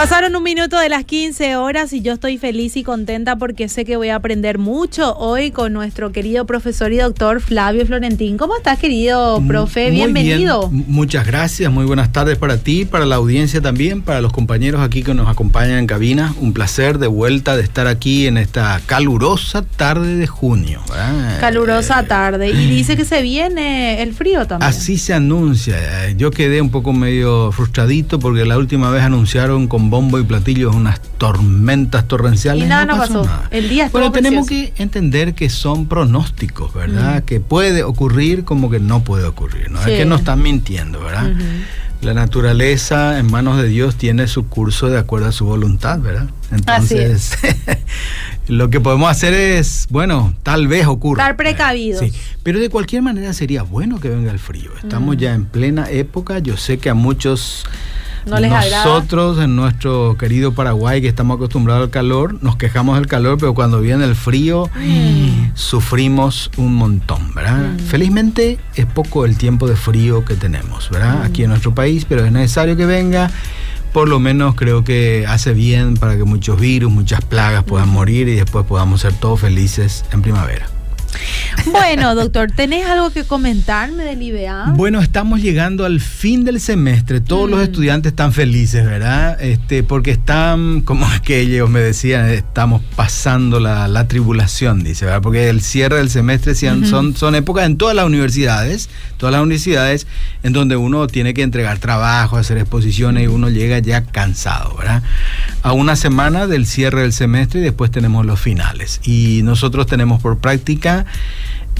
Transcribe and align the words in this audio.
Pasaron 0.00 0.34
un 0.34 0.42
minuto 0.42 0.78
de 0.78 0.88
las 0.88 1.04
15 1.04 1.56
horas 1.56 1.92
y 1.92 2.00
yo 2.00 2.14
estoy 2.14 2.38
feliz 2.38 2.74
y 2.78 2.82
contenta 2.82 3.36
porque 3.36 3.68
sé 3.68 3.84
que 3.84 3.98
voy 3.98 4.08
a 4.08 4.14
aprender 4.14 4.56
mucho 4.56 5.14
hoy 5.18 5.50
con 5.50 5.74
nuestro 5.74 6.10
querido 6.10 6.46
profesor 6.46 6.90
y 6.90 6.96
doctor 6.96 7.42
Flavio 7.42 7.84
Florentín. 7.84 8.38
¿Cómo 8.38 8.56
estás, 8.56 8.78
querido 8.78 9.42
profe? 9.46 9.90
Bienvenido. 9.90 10.70
Muchas 10.70 11.26
gracias, 11.26 11.70
muy 11.70 11.84
buenas 11.84 12.12
tardes 12.12 12.38
para 12.38 12.56
ti, 12.56 12.86
para 12.86 13.04
la 13.04 13.16
audiencia 13.16 13.60
también, 13.60 14.00
para 14.00 14.22
los 14.22 14.32
compañeros 14.32 14.80
aquí 14.80 15.02
que 15.02 15.12
nos 15.12 15.28
acompañan 15.28 15.76
en 15.76 15.86
cabina. 15.86 16.34
Un 16.40 16.54
placer 16.54 16.96
de 16.96 17.06
vuelta 17.06 17.54
de 17.54 17.62
estar 17.62 17.86
aquí 17.86 18.26
en 18.26 18.38
esta 18.38 18.80
calurosa 18.86 19.60
tarde 19.60 20.16
de 20.16 20.26
junio. 20.26 20.80
Calurosa 21.40 22.04
tarde. 22.04 22.48
Y 22.48 22.70
dice 22.70 22.96
que 22.96 23.04
se 23.04 23.20
viene 23.20 24.02
el 24.02 24.14
frío 24.14 24.46
también. 24.46 24.66
Así 24.66 24.96
se 24.96 25.12
anuncia. 25.12 25.76
Yo 26.16 26.30
quedé 26.30 26.62
un 26.62 26.70
poco 26.70 26.94
medio 26.94 27.52
frustradito 27.52 28.18
porque 28.18 28.46
la 28.46 28.56
última 28.56 28.88
vez 28.88 29.02
anunciaron 29.02 29.68
con 29.68 29.89
bombo 29.90 30.18
y 30.18 30.24
platillos 30.24 30.74
unas 30.74 31.00
tormentas 31.18 32.06
torrenciales. 32.08 32.64
Y 32.64 32.68
nada, 32.68 32.86
no, 32.86 32.96
pasó. 32.96 33.24
Nada. 33.24 33.48
El 33.50 33.68
día 33.68 33.88
Bueno, 33.92 34.12
tenemos 34.12 34.46
que 34.46 34.72
entender 34.76 35.34
que 35.34 35.50
son 35.50 35.86
pronósticos, 35.86 36.72
¿verdad? 36.72 37.24
Que 37.24 37.40
puede 37.40 37.82
ocurrir 37.82 38.44
como 38.44 38.70
que 38.70 38.80
no 38.80 39.04
puede 39.04 39.24
ocurrir, 39.24 39.70
¿no? 39.70 39.80
Es 39.80 39.86
que 39.86 40.04
nos 40.04 40.20
están 40.20 40.42
mintiendo, 40.42 41.00
¿verdad? 41.00 41.32
La 42.00 42.14
naturaleza 42.14 43.18
en 43.18 43.30
manos 43.30 43.58
de 43.58 43.68
Dios 43.68 43.96
tiene 43.96 44.26
su 44.26 44.46
curso 44.46 44.88
de 44.88 44.98
acuerdo 44.98 45.26
a 45.28 45.32
su 45.32 45.44
voluntad, 45.44 46.00
¿verdad? 46.00 46.30
Entonces, 46.50 47.36
lo 48.48 48.70
que 48.70 48.80
podemos 48.80 49.10
hacer 49.10 49.34
es, 49.34 49.86
bueno, 49.90 50.34
tal 50.42 50.66
vez 50.66 50.86
ocurra. 50.86 51.24
Estar 51.24 51.36
precavidos. 51.36 52.00
Sí, 52.00 52.10
pero 52.42 52.58
de 52.58 52.70
cualquier 52.70 53.02
manera 53.02 53.34
sería 53.34 53.64
bueno 53.64 54.00
que 54.00 54.08
venga 54.08 54.32
el 54.32 54.38
frío. 54.38 54.70
Estamos 54.82 55.18
ya 55.18 55.34
en 55.34 55.44
plena 55.44 55.90
época. 55.90 56.38
Yo 56.38 56.56
sé 56.56 56.78
que 56.78 56.88
a 56.88 56.94
muchos 56.94 57.66
nosotros 58.26 59.38
en 59.38 59.56
nuestro 59.56 60.16
querido 60.18 60.52
Paraguay, 60.52 61.00
que 61.00 61.08
estamos 61.08 61.36
acostumbrados 61.36 61.84
al 61.84 61.90
calor, 61.90 62.42
nos 62.42 62.56
quejamos 62.56 62.96
del 62.96 63.06
calor, 63.06 63.38
pero 63.38 63.54
cuando 63.54 63.80
viene 63.80 64.04
el 64.04 64.14
frío, 64.14 64.68
sufrimos 65.54 66.50
un 66.56 66.74
montón, 66.74 67.34
¿verdad? 67.34 67.58
Mm. 67.58 67.78
Felizmente 67.78 68.58
es 68.74 68.86
poco 68.86 69.24
el 69.24 69.36
tiempo 69.36 69.68
de 69.68 69.76
frío 69.76 70.24
que 70.24 70.34
tenemos, 70.34 70.90
¿verdad? 70.90 71.20
Mm. 71.20 71.26
Aquí 71.26 71.42
en 71.44 71.50
nuestro 71.50 71.74
país, 71.74 72.04
pero 72.08 72.24
es 72.24 72.32
necesario 72.32 72.76
que 72.76 72.86
venga. 72.86 73.30
Por 73.92 74.08
lo 74.08 74.20
menos 74.20 74.54
creo 74.54 74.84
que 74.84 75.24
hace 75.28 75.52
bien 75.52 75.94
para 75.94 76.16
que 76.16 76.22
muchos 76.22 76.60
virus, 76.60 76.92
muchas 76.92 77.24
plagas 77.24 77.64
puedan 77.64 77.88
mm. 77.88 77.92
morir 77.92 78.28
y 78.28 78.36
después 78.36 78.64
podamos 78.66 79.00
ser 79.00 79.14
todos 79.14 79.40
felices 79.40 80.04
en 80.12 80.22
primavera. 80.22 80.68
Bueno, 81.66 82.14
doctor, 82.14 82.50
¿tenés 82.50 82.86
algo 82.86 83.10
que 83.10 83.24
comentarme 83.24 84.04
del 84.04 84.22
IBA? 84.22 84.72
Bueno, 84.76 85.00
estamos 85.00 85.40
llegando 85.40 85.84
al 85.84 86.00
fin 86.00 86.44
del 86.44 86.60
semestre. 86.60 87.20
Todos 87.20 87.50
los 87.50 87.60
mm. 87.60 87.62
estudiantes 87.62 88.10
están 88.12 88.32
felices, 88.32 88.84
¿verdad? 88.84 89.40
Este, 89.40 89.82
porque 89.82 90.12
están, 90.12 90.80
como 90.80 91.06
aquellos 91.10 91.68
me 91.68 91.80
decían, 91.80 92.28
estamos 92.30 92.82
pasando 92.96 93.60
la, 93.60 94.08
tribulación, 94.08 94.82
dice, 94.82 95.04
¿verdad? 95.04 95.22
Porque 95.22 95.48
el 95.48 95.60
cierre 95.60 95.96
del 95.96 96.10
semestre 96.10 96.54
son, 96.54 97.14
son 97.16 97.34
épocas 97.34 97.66
en 97.66 97.76
todas 97.76 97.94
las 97.94 98.06
universidades, 98.06 98.88
todas 99.18 99.32
las 99.32 99.42
universidades 99.42 100.06
en 100.42 100.52
donde 100.52 100.76
uno 100.76 101.06
tiene 101.06 101.34
que 101.34 101.42
entregar 101.42 101.78
trabajo, 101.78 102.36
hacer 102.36 102.58
exposiciones 102.58 103.24
y 103.24 103.26
uno 103.26 103.50
llega 103.50 103.78
ya 103.78 104.04
cansado, 104.04 104.74
¿verdad? 104.76 105.02
A 105.62 105.72
una 105.72 105.94
semana 105.94 106.46
del 106.46 106.66
cierre 106.66 107.02
del 107.02 107.12
semestre 107.12 107.60
y 107.60 107.62
después 107.62 107.90
tenemos 107.90 108.24
los 108.24 108.40
finales. 108.40 109.00
Y 109.04 109.42
nosotros 109.44 109.86
tenemos 109.86 110.22
por 110.22 110.38
práctica 110.38 111.04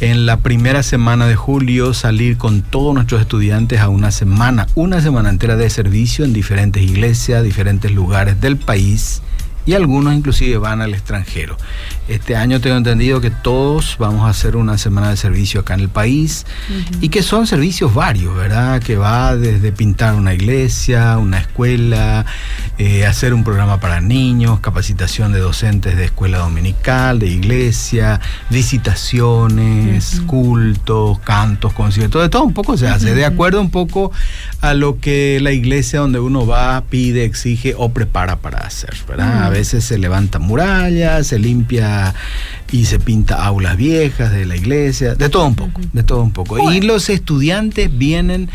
en 0.00 0.26
la 0.26 0.38
primera 0.38 0.82
semana 0.82 1.26
de 1.26 1.36
julio 1.36 1.94
salir 1.94 2.36
con 2.36 2.62
todos 2.62 2.94
nuestros 2.94 3.20
estudiantes 3.20 3.80
a 3.80 3.88
una 3.88 4.10
semana, 4.10 4.66
una 4.74 5.00
semana 5.00 5.30
entera 5.30 5.56
de 5.56 5.68
servicio 5.70 6.24
en 6.24 6.32
diferentes 6.32 6.82
iglesias, 6.82 7.42
diferentes 7.42 7.90
lugares 7.92 8.40
del 8.40 8.56
país 8.56 9.22
y 9.66 9.74
algunos 9.74 10.14
inclusive 10.14 10.58
van 10.58 10.80
al 10.80 10.94
extranjero. 10.94 11.56
Este 12.08 12.36
año 12.36 12.60
tengo 12.60 12.76
entendido 12.76 13.20
que 13.20 13.30
todos 13.30 13.96
vamos 13.98 14.22
a 14.22 14.30
hacer 14.30 14.56
una 14.56 14.78
semana 14.78 15.10
de 15.10 15.16
servicio 15.16 15.60
acá 15.60 15.74
en 15.74 15.80
el 15.80 15.88
país 15.88 16.44
y 17.00 17.08
que 17.08 17.22
son 17.22 17.46
servicios 17.46 17.94
varios, 17.94 18.34
¿verdad? 18.34 18.82
Que 18.82 18.96
va 18.96 19.36
desde 19.36 19.70
pintar 19.70 20.14
una 20.14 20.34
iglesia, 20.34 21.18
una 21.18 21.38
escuela, 21.38 22.26
eh, 22.78 23.06
hacer 23.06 23.32
un 23.32 23.44
programa 23.44 23.78
para 23.78 24.00
niños, 24.00 24.60
capacitación 24.60 25.32
de 25.32 25.38
docentes 25.38 25.96
de 25.96 26.06
escuela 26.06 26.38
dominical, 26.38 27.18
de 27.18 27.28
iglesia, 27.28 28.20
visitaciones, 28.48 30.22
cultos, 30.26 31.18
cantos, 31.20 31.72
conciertos, 31.72 32.22
de 32.22 32.28
todo 32.28 32.44
un 32.44 32.54
poco 32.54 32.76
se 32.76 32.88
hace, 32.88 33.14
de 33.14 33.24
acuerdo 33.24 33.60
un 33.60 33.70
poco 33.70 34.10
a 34.60 34.74
lo 34.74 34.98
que 34.98 35.38
la 35.40 35.52
iglesia 35.52 36.00
donde 36.00 36.18
uno 36.18 36.46
va 36.46 36.82
pide, 36.90 37.24
exige 37.24 37.74
o 37.76 37.90
prepara 37.90 38.36
para 38.36 38.58
hacer, 38.58 38.96
¿verdad? 39.08 39.49
A 39.50 39.52
veces 39.52 39.82
se 39.82 39.98
levanta 39.98 40.38
murallas, 40.38 41.26
se 41.26 41.38
limpia 41.40 42.14
y 42.70 42.84
se 42.84 43.00
pinta 43.00 43.44
aulas 43.44 43.76
viejas 43.76 44.30
de 44.30 44.46
la 44.46 44.54
iglesia, 44.54 45.16
de 45.16 45.28
todo 45.28 45.44
un 45.44 45.56
poco, 45.56 45.80
de 45.92 46.04
todo 46.04 46.22
un 46.22 46.30
poco. 46.30 46.70
Y 46.70 46.82
los 46.82 47.10
estudiantes 47.10 47.90
vienen 47.98 48.48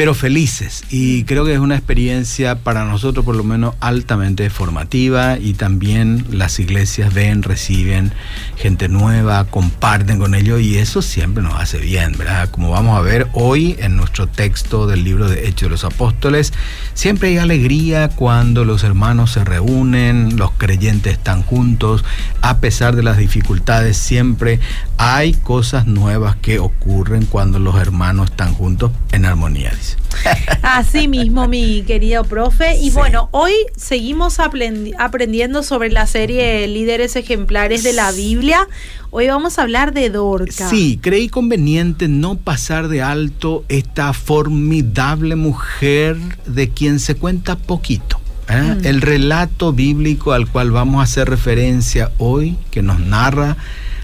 pero 0.00 0.14
felices. 0.14 0.82
Y 0.88 1.24
creo 1.24 1.44
que 1.44 1.52
es 1.52 1.58
una 1.58 1.76
experiencia 1.76 2.54
para 2.60 2.86
nosotros 2.86 3.22
por 3.22 3.36
lo 3.36 3.44
menos 3.44 3.74
altamente 3.80 4.48
formativa 4.48 5.36
y 5.36 5.52
también 5.52 6.24
las 6.30 6.58
iglesias 6.58 7.12
ven, 7.12 7.42
reciben 7.42 8.14
gente 8.56 8.88
nueva, 8.88 9.44
comparten 9.44 10.18
con 10.18 10.34
ellos 10.34 10.62
y 10.62 10.78
eso 10.78 11.02
siempre 11.02 11.42
nos 11.42 11.60
hace 11.60 11.76
bien, 11.76 12.14
¿verdad? 12.16 12.48
Como 12.48 12.70
vamos 12.70 12.96
a 12.96 13.02
ver 13.02 13.26
hoy 13.34 13.76
en 13.78 13.98
nuestro 13.98 14.26
texto 14.26 14.86
del 14.86 15.04
libro 15.04 15.28
de 15.28 15.46
Hechos 15.46 15.66
de 15.66 15.68
los 15.68 15.84
Apóstoles, 15.84 16.54
siempre 16.94 17.28
hay 17.28 17.36
alegría 17.36 18.08
cuando 18.08 18.64
los 18.64 18.84
hermanos 18.84 19.32
se 19.32 19.44
reúnen, 19.44 20.38
los 20.38 20.52
creyentes 20.52 21.12
están 21.12 21.42
juntos, 21.42 22.06
a 22.40 22.60
pesar 22.60 22.96
de 22.96 23.02
las 23.02 23.18
dificultades, 23.18 23.98
siempre 23.98 24.60
hay 24.96 25.34
cosas 25.34 25.86
nuevas 25.86 26.36
que 26.36 26.58
ocurren 26.58 27.26
cuando 27.26 27.58
los 27.58 27.76
hermanos 27.76 28.30
están 28.30 28.54
juntos 28.54 28.92
en 29.12 29.26
armonía. 29.26 29.72
Así 30.62 31.08
mismo, 31.08 31.48
mi 31.48 31.82
querido 31.82 32.24
profe. 32.24 32.76
Y 32.76 32.90
bueno, 32.90 33.28
hoy 33.32 33.52
seguimos 33.76 34.38
aprendiendo 34.40 35.62
sobre 35.62 35.90
la 35.90 36.06
serie 36.06 36.66
Líderes 36.68 37.16
Ejemplares 37.16 37.82
de 37.82 37.92
la 37.92 38.12
Biblia. 38.12 38.66
Hoy 39.10 39.26
vamos 39.26 39.58
a 39.58 39.62
hablar 39.62 39.92
de 39.92 40.10
Dorca. 40.10 40.68
Sí, 40.68 40.98
creí 41.02 41.28
conveniente 41.28 42.08
no 42.08 42.36
pasar 42.36 42.88
de 42.88 43.02
alto 43.02 43.64
esta 43.68 44.12
formidable 44.12 45.36
mujer 45.36 46.16
de 46.46 46.68
quien 46.70 47.00
se 47.00 47.16
cuenta 47.16 47.56
poquito. 47.56 48.20
¿eh? 48.48 48.76
Mm. 48.76 48.86
El 48.86 49.00
relato 49.00 49.72
bíblico 49.72 50.32
al 50.32 50.48
cual 50.48 50.70
vamos 50.70 51.00
a 51.00 51.04
hacer 51.04 51.28
referencia 51.28 52.12
hoy, 52.18 52.56
que 52.70 52.82
nos 52.82 53.00
narra 53.00 53.56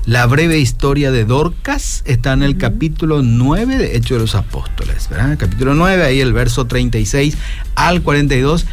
la 0.06 0.24
breve 0.26 0.60
historia 0.60 1.10
de 1.10 1.24
Dorcas 1.24 2.02
está 2.06 2.32
en 2.32 2.44
el 2.44 2.56
capítulo 2.56 3.22
9 3.22 3.76
de 3.76 3.96
Hechos 3.96 4.10
de 4.10 4.18
los 4.20 4.34
Apóstoles, 4.36 5.08
¿verdad? 5.08 5.36
capítulo 5.36 5.74
9, 5.74 6.04
ahí 6.04 6.20
el 6.20 6.32
verso 6.32 6.66
36 6.66 7.36
al 7.74 8.02
42 8.02 8.66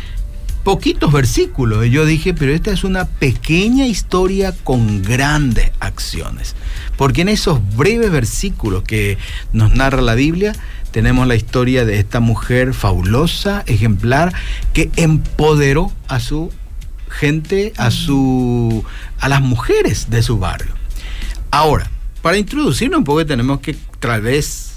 poquitos 0.63 1.11
versículos. 1.11 1.87
Y 1.87 1.89
yo 1.89 2.05
dije, 2.05 2.35
pero 2.35 2.53
esta 2.53 2.71
es 2.71 2.83
una 2.83 3.05
pequeña 3.05 3.87
historia 3.87 4.53
con 4.63 5.01
grandes 5.01 5.71
acciones. 5.79 6.55
Porque 6.97 7.21
en 7.21 7.29
esos 7.29 7.59
breves 7.75 8.11
versículos 8.11 8.83
que 8.83 9.17
nos 9.53 9.73
narra 9.73 10.03
la 10.03 10.13
Biblia, 10.13 10.53
tenemos 10.91 11.27
la 11.27 11.35
historia 11.35 11.83
de 11.83 11.97
esta 11.97 12.19
mujer 12.19 12.75
fabulosa, 12.75 13.63
ejemplar, 13.65 14.33
que 14.71 14.91
empoderó 14.97 15.91
a 16.07 16.19
su 16.19 16.51
gente, 17.09 17.73
a, 17.77 17.89
su, 17.89 18.85
a 19.19 19.29
las 19.29 19.41
mujeres 19.41 20.11
de 20.11 20.21
su 20.21 20.37
barrio. 20.37 20.82
Ahora, 21.53 21.87
para 22.23 22.35
introducirnos 22.35 22.97
un 22.97 23.03
poco 23.03 23.23
tenemos 23.27 23.59
que 23.59 23.75
tal 23.99 24.21
vez 24.23 24.72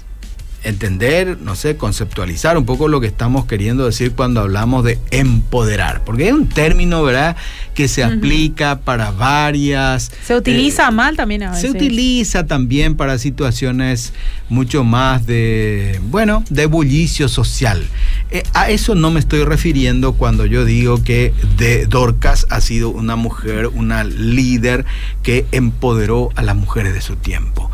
entender, 0.63 1.37
no 1.39 1.55
sé, 1.55 1.77
conceptualizar 1.77 2.57
un 2.57 2.65
poco 2.65 2.87
lo 2.87 2.99
que 2.99 3.07
estamos 3.07 3.45
queriendo 3.45 3.85
decir 3.85 4.11
cuando 4.13 4.41
hablamos 4.41 4.83
de 4.83 4.99
empoderar, 5.11 6.03
porque 6.03 6.27
es 6.27 6.33
un 6.33 6.49
término, 6.49 7.03
¿verdad?, 7.03 7.35
que 7.73 7.87
se 7.87 8.03
aplica 8.03 8.79
para 8.79 9.11
varias... 9.11 10.11
Se 10.23 10.35
utiliza 10.35 10.87
eh, 10.87 10.91
mal 10.91 11.15
también 11.15 11.43
a 11.43 11.51
veces. 11.51 11.61
Se 11.61 11.77
utiliza 11.77 12.47
también 12.47 12.95
para 12.95 13.19
situaciones 13.19 14.13
mucho 14.49 14.83
más 14.83 15.25
de, 15.27 16.01
bueno, 16.09 16.43
de 16.49 16.65
bullicio 16.65 17.29
social. 17.29 17.85
Eh, 18.31 18.43
a 18.53 18.69
eso 18.69 18.95
no 18.95 19.11
me 19.11 19.19
estoy 19.19 19.43
refiriendo 19.43 20.13
cuando 20.13 20.45
yo 20.45 20.65
digo 20.65 21.03
que 21.03 21.33
de 21.57 21.85
Dorcas 21.85 22.47
ha 22.49 22.61
sido 22.61 22.89
una 22.89 23.15
mujer, 23.15 23.67
una 23.67 24.03
líder 24.03 24.85
que 25.21 25.45
empoderó 25.51 26.29
a 26.35 26.41
las 26.41 26.55
mujeres 26.55 26.93
de 26.93 27.01
su 27.01 27.15
tiempo. 27.15 27.69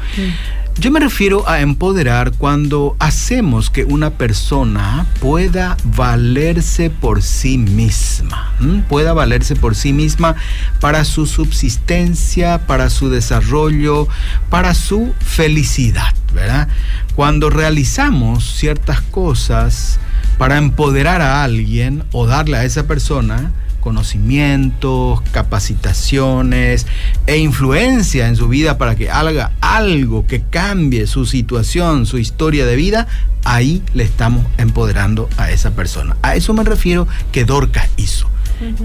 Yo 0.80 0.90
me 0.90 1.00
refiero 1.00 1.48
a 1.48 1.62
empoderar 1.62 2.32
cuando 2.32 2.96
hacemos 2.98 3.70
que 3.70 3.86
una 3.86 4.10
persona 4.10 5.06
pueda 5.20 5.78
valerse 5.84 6.90
por 6.90 7.22
sí 7.22 7.60
misma, 7.60 8.54
pueda 8.90 9.14
valerse 9.14 9.56
por 9.56 9.76
sí 9.76 9.94
misma 9.94 10.36
para 10.80 11.06
su 11.06 11.28
subsistencia, 11.28 12.66
para 12.66 12.90
su 12.90 13.10
desarrollo, 13.10 14.08
para 14.50 14.74
su 14.74 15.14
felicidad, 15.20 16.14
¿verdad? 16.34 16.68
Cuando 17.16 17.52
realizamos 17.52 18.56
ciertas 18.56 19.02
cosas 19.02 20.00
para 20.40 20.58
empoderar 20.58 21.22
a 21.22 21.44
alguien 21.44 22.04
o 22.12 22.26
darle 22.26 22.58
a 22.58 22.66
esa 22.66 22.88
persona, 22.88 23.52
conocimientos, 23.84 25.22
capacitaciones 25.32 26.88
e 27.28 27.38
influencia 27.38 28.30
en 28.30 28.38
su 28.38 28.48
vida 28.48 28.78
para 28.78 28.96
que 28.96 29.12
haga 29.12 29.52
algo 29.60 30.26
que 30.26 30.42
cambie 30.42 31.06
su 31.06 31.26
situación, 31.26 32.06
su 32.06 32.18
historia 32.18 32.66
de 32.66 32.78
vida, 32.78 33.08
ahí 33.44 33.84
le 33.94 34.06
estamos 34.06 34.46
empoderando 34.58 35.28
a 35.36 35.52
esa 35.52 35.72
persona. 35.72 36.16
A 36.22 36.36
eso 36.36 36.54
me 36.54 36.64
refiero 36.64 37.10
que 37.34 37.44
Dorcas 37.44 37.90
hizo. 37.98 38.30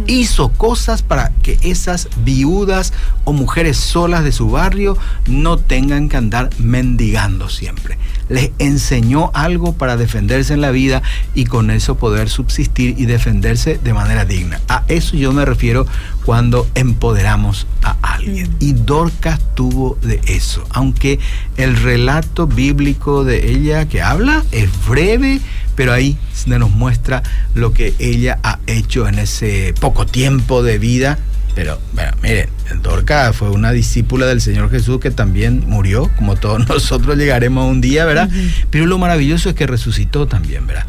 Hizo 0.08 0.48
cosas 0.48 1.02
para 1.02 1.30
que 1.42 1.56
esas 1.62 2.08
viudas 2.24 2.92
o 3.22 3.32
mujeres 3.32 3.76
solas 3.76 4.24
de 4.24 4.32
su 4.32 4.50
barrio 4.50 4.98
no 5.28 5.58
tengan 5.58 6.08
que 6.08 6.16
andar 6.16 6.50
mendigando 6.58 7.48
siempre. 7.48 7.96
Les 8.28 8.50
enseñó 8.58 9.30
algo 9.34 9.72
para 9.72 9.96
defenderse 9.96 10.54
en 10.54 10.60
la 10.60 10.70
vida 10.70 11.02
y 11.34 11.46
con 11.46 11.70
eso 11.70 11.96
poder 11.96 12.28
subsistir 12.28 12.94
y 12.98 13.06
defenderse 13.06 13.78
de 13.82 13.94
manera 13.94 14.24
digna. 14.24 14.60
A 14.68 14.84
eso 14.88 15.16
yo 15.16 15.32
me 15.32 15.44
refiero 15.44 15.86
cuando 16.24 16.66
empoderamos 16.74 17.66
a 17.82 17.96
alguien. 18.02 18.54
Y 18.60 18.72
Dorcas 18.72 19.40
tuvo 19.54 19.98
de 20.02 20.20
eso, 20.26 20.64
aunque 20.70 21.18
el 21.56 21.76
relato 21.76 22.46
bíblico 22.46 23.24
de 23.24 23.50
ella 23.50 23.88
que 23.88 24.02
habla 24.02 24.44
es 24.52 24.68
breve, 24.86 25.40
pero 25.74 25.92
ahí 25.92 26.18
nos 26.56 26.70
muestra 26.70 27.22
lo 27.54 27.74
que 27.74 27.94
ella 27.98 28.38
ha 28.42 28.58
hecho 28.66 29.06
en 29.08 29.18
ese 29.18 29.74
poco 29.80 30.06
tiempo 30.06 30.62
de 30.62 30.78
vida. 30.78 31.18
Pero, 31.58 31.80
bueno, 31.92 32.12
miren, 32.22 32.48
Dorca 32.84 33.32
fue 33.32 33.50
una 33.50 33.72
discípula 33.72 34.26
del 34.26 34.40
Señor 34.40 34.70
Jesús 34.70 35.00
que 35.00 35.10
también 35.10 35.64
murió, 35.66 36.08
como 36.14 36.36
todos 36.36 36.68
nosotros 36.68 37.16
llegaremos 37.16 37.68
un 37.68 37.80
día, 37.80 38.04
¿verdad? 38.04 38.30
Pero 38.70 38.86
lo 38.86 38.96
maravilloso 38.96 39.48
es 39.48 39.56
que 39.56 39.66
resucitó 39.66 40.28
también, 40.28 40.68
¿verdad? 40.68 40.86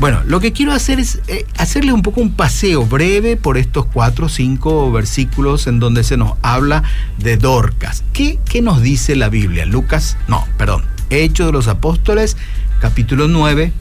Bueno, 0.00 0.24
lo 0.26 0.40
que 0.40 0.52
quiero 0.52 0.72
hacer 0.72 0.98
es 0.98 1.20
eh, 1.28 1.46
hacerle 1.56 1.92
un 1.92 2.02
poco 2.02 2.20
un 2.20 2.32
paseo 2.32 2.84
breve 2.84 3.36
por 3.36 3.58
estos 3.58 3.86
cuatro 3.86 4.26
o 4.26 4.28
cinco 4.28 4.90
versículos 4.90 5.68
en 5.68 5.78
donde 5.78 6.02
se 6.02 6.16
nos 6.16 6.32
habla 6.42 6.82
de 7.18 7.36
Dorcas. 7.36 8.02
¿Qué, 8.12 8.40
¿Qué 8.44 8.60
nos 8.60 8.82
dice 8.82 9.14
la 9.14 9.28
Biblia? 9.28 9.66
Lucas, 9.66 10.16
no, 10.26 10.48
perdón, 10.56 10.84
Hechos 11.10 11.46
de 11.46 11.52
los 11.52 11.68
Apóstoles, 11.68 12.36
capítulo 12.80 13.28
9, 13.28 13.72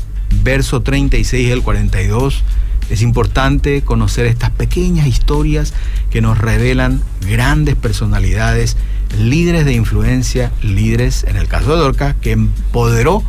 verso 0.43 0.83
36 0.83 1.51
al 1.51 1.63
42. 1.63 2.43
Es 2.89 3.01
importante 3.01 3.81
conocer 3.81 4.25
estas 4.25 4.51
pequeñas 4.51 5.07
historias 5.07 5.73
que 6.09 6.21
nos 6.21 6.37
revelan 6.37 7.01
grandes 7.21 7.75
personalidades, 7.75 8.77
líderes 9.19 9.65
de 9.65 9.73
influencia, 9.73 10.51
líderes, 10.61 11.25
en 11.25 11.35
el 11.35 11.47
caso 11.47 11.75
de 11.75 11.81
Dorca, 11.81 12.15
que 12.21 12.31
empoderó 12.31 13.23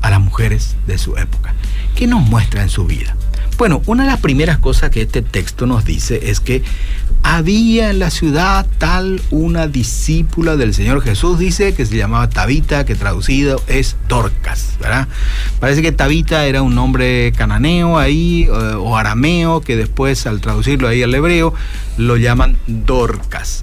a 0.00 0.10
las 0.10 0.20
mujeres 0.20 0.76
de 0.86 0.98
su 0.98 1.16
época. 1.16 1.54
¿Qué 1.94 2.06
nos 2.06 2.22
muestra 2.22 2.62
en 2.62 2.68
su 2.68 2.86
vida? 2.86 3.16
Bueno, 3.58 3.82
una 3.86 4.04
de 4.04 4.10
las 4.10 4.20
primeras 4.20 4.58
cosas 4.58 4.90
que 4.90 5.02
este 5.02 5.22
texto 5.22 5.66
nos 5.66 5.84
dice 5.84 6.30
es 6.30 6.40
que 6.40 6.62
había 7.22 7.90
en 7.90 7.98
la 7.98 8.10
ciudad 8.10 8.66
tal 8.78 9.20
una 9.30 9.66
discípula 9.66 10.56
del 10.56 10.74
Señor 10.74 11.02
Jesús, 11.02 11.38
dice, 11.38 11.74
que 11.74 11.86
se 11.86 11.96
llamaba 11.96 12.28
Tabita, 12.28 12.84
que 12.84 12.94
traducido 12.94 13.62
es 13.66 13.96
Dorcas, 14.08 14.76
¿verdad? 14.80 15.08
Parece 15.60 15.82
que 15.82 15.92
Tabita 15.92 16.46
era 16.46 16.62
un 16.62 16.74
nombre 16.74 17.32
cananeo 17.36 17.98
ahí, 17.98 18.44
eh, 18.44 18.74
o 18.76 18.96
arameo, 18.96 19.60
que 19.60 19.76
después 19.76 20.26
al 20.26 20.40
traducirlo 20.40 20.88
ahí 20.88 21.02
al 21.02 21.14
hebreo, 21.14 21.54
lo 21.96 22.16
llaman 22.16 22.56
Dorcas. 22.66 23.62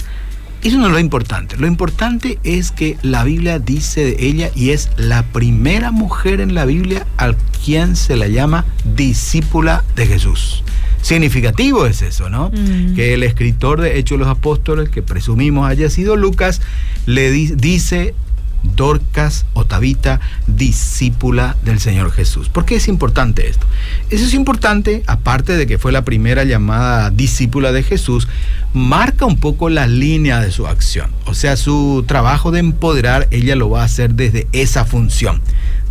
Eso 0.61 0.77
no 0.77 0.87
es 0.87 0.91
lo 0.91 0.99
importante. 0.99 1.55
Lo 1.55 1.67
importante 1.67 2.37
es 2.43 2.71
que 2.71 2.97
la 3.01 3.23
Biblia 3.23 3.59
dice 3.59 4.03
de 4.03 4.27
ella 4.27 4.51
y 4.55 4.71
es 4.71 4.89
la 4.97 5.23
primera 5.23 5.91
mujer 5.91 6.41
en 6.41 6.53
la 6.53 6.65
Biblia 6.65 7.07
al 7.15 7.37
quien 7.63 7.95
se 7.95 8.17
la 8.17 8.27
llama 8.27 8.65
discípula 8.83 9.85
de 9.95 10.05
Jesús. 10.05 10.63
Significativo 11.01 11.85
es 11.85 12.01
eso, 12.01 12.29
¿no? 12.29 12.49
Mm. 12.49 12.95
Que 12.95 13.13
el 13.13 13.23
escritor 13.23 13.81
de 13.81 13.97
Hechos 13.97 14.17
de 14.17 14.25
los 14.25 14.27
Apóstoles, 14.27 14.89
que 14.89 15.01
presumimos 15.01 15.67
haya 15.67 15.89
sido 15.89 16.15
Lucas, 16.15 16.61
le 17.05 17.31
dice 17.31 18.13
Dorcas 18.63 19.45
o 19.53 19.65
Tabita, 19.65 20.19
discípula 20.47 21.55
del 21.63 21.79
Señor 21.79 22.11
Jesús. 22.11 22.49
¿Por 22.49 22.65
qué 22.65 22.75
es 22.75 22.87
importante 22.87 23.47
esto? 23.47 23.65
Eso 24.09 24.25
es 24.25 24.33
importante, 24.33 25.03
aparte 25.07 25.57
de 25.57 25.67
que 25.67 25.77
fue 25.77 25.91
la 25.91 26.05
primera 26.05 26.43
llamada 26.43 27.09
discípula 27.11 27.71
de 27.71 27.83
Jesús, 27.83 28.27
marca 28.73 29.25
un 29.25 29.39
poco 29.39 29.69
la 29.69 29.87
línea 29.87 30.39
de 30.41 30.51
su 30.51 30.67
acción. 30.67 31.11
O 31.25 31.33
sea, 31.33 31.57
su 31.57 32.03
trabajo 32.07 32.51
de 32.51 32.59
empoderar, 32.59 33.27
ella 33.31 33.55
lo 33.55 33.69
va 33.69 33.81
a 33.81 33.85
hacer 33.85 34.15
desde 34.15 34.47
esa 34.51 34.85
función 34.85 35.41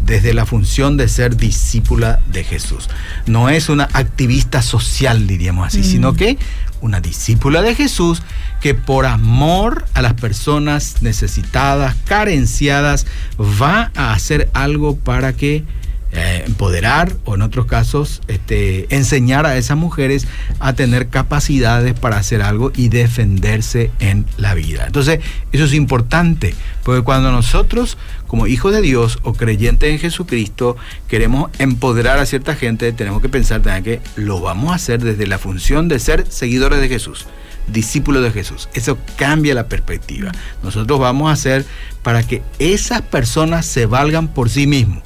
desde 0.01 0.33
la 0.33 0.47
función 0.47 0.97
de 0.97 1.09
ser 1.09 1.37
discípula 1.37 2.21
de 2.33 2.45
Jesús. 2.45 2.89
No 3.27 3.49
es 3.49 3.69
una 3.69 3.89
activista 3.93 4.63
social, 4.63 5.27
diríamos 5.27 5.67
así, 5.67 5.85
sino 5.85 6.13
mm. 6.13 6.17
que 6.17 6.39
una 6.81 7.01
discípula 7.01 7.63
de 7.63 7.75
Jesús 7.75 8.23
que 8.61 8.75
por 8.75 9.07
amor 9.07 9.87
a 9.95 10.03
las 10.03 10.15
personas 10.15 11.03
necesitadas, 11.03 11.95
carenciadas, 12.05 13.07
va 13.41 13.91
a 13.95 14.13
hacer 14.13 14.51
algo 14.53 14.97
para 14.97 15.33
que 15.33 15.65
eh, 16.11 16.45
empoderar 16.47 17.13
o 17.27 17.35
en 17.35 17.43
otros 17.43 17.67
casos 17.67 18.23
este, 18.29 18.95
enseñar 18.95 19.45
a 19.45 19.59
esas 19.59 19.77
mujeres 19.77 20.27
a 20.59 20.73
tener 20.73 21.09
capacidades 21.09 21.93
para 21.93 22.17
hacer 22.17 22.41
algo 22.41 22.73
y 22.75 22.89
defenderse 22.89 23.91
en 24.01 24.25
la 24.39 24.55
vida. 24.55 24.85
Entonces, 24.87 25.21
eso 25.53 25.65
es 25.65 25.75
importante, 25.75 26.55
porque 26.83 27.03
cuando 27.03 27.31
nosotros 27.31 27.99
como 28.27 28.47
hijos 28.47 28.73
de 28.73 28.81
Dios 28.81 29.19
o 29.23 29.35
creyentes 29.35 29.91
en 29.91 29.99
Jesucristo 29.99 30.79
queremos 31.09 31.51
empoderar 31.59 32.19
a 32.19 32.25
cierta 32.25 32.55
gente, 32.55 32.91
tenemos 32.93 33.21
que 33.21 33.29
pensar 33.29 33.61
también 33.61 33.85
que 33.85 34.01
lo 34.17 34.41
vamos 34.41 34.73
a 34.73 34.77
hacer 34.77 35.03
desde 35.03 35.27
la 35.27 35.39
función 35.39 35.89
de 35.89 35.99
ser 35.99 36.25
seguidores 36.31 36.81
de 36.81 36.89
Jesús 36.89 37.27
discípulos 37.67 38.23
de 38.23 38.31
Jesús. 38.31 38.67
Eso 38.73 38.97
cambia 39.17 39.55
la 39.55 39.69
perspectiva. 39.69 40.33
Nosotros 40.63 40.99
vamos 40.99 41.29
a 41.29 41.33
hacer 41.33 41.67
para 42.03 42.23
que 42.23 42.43
esas 42.59 43.03
personas 43.03 43.67
se 43.67 43.85
valgan 43.85 44.29
por 44.29 44.49
sí 44.49 44.67
mismos 44.67 45.03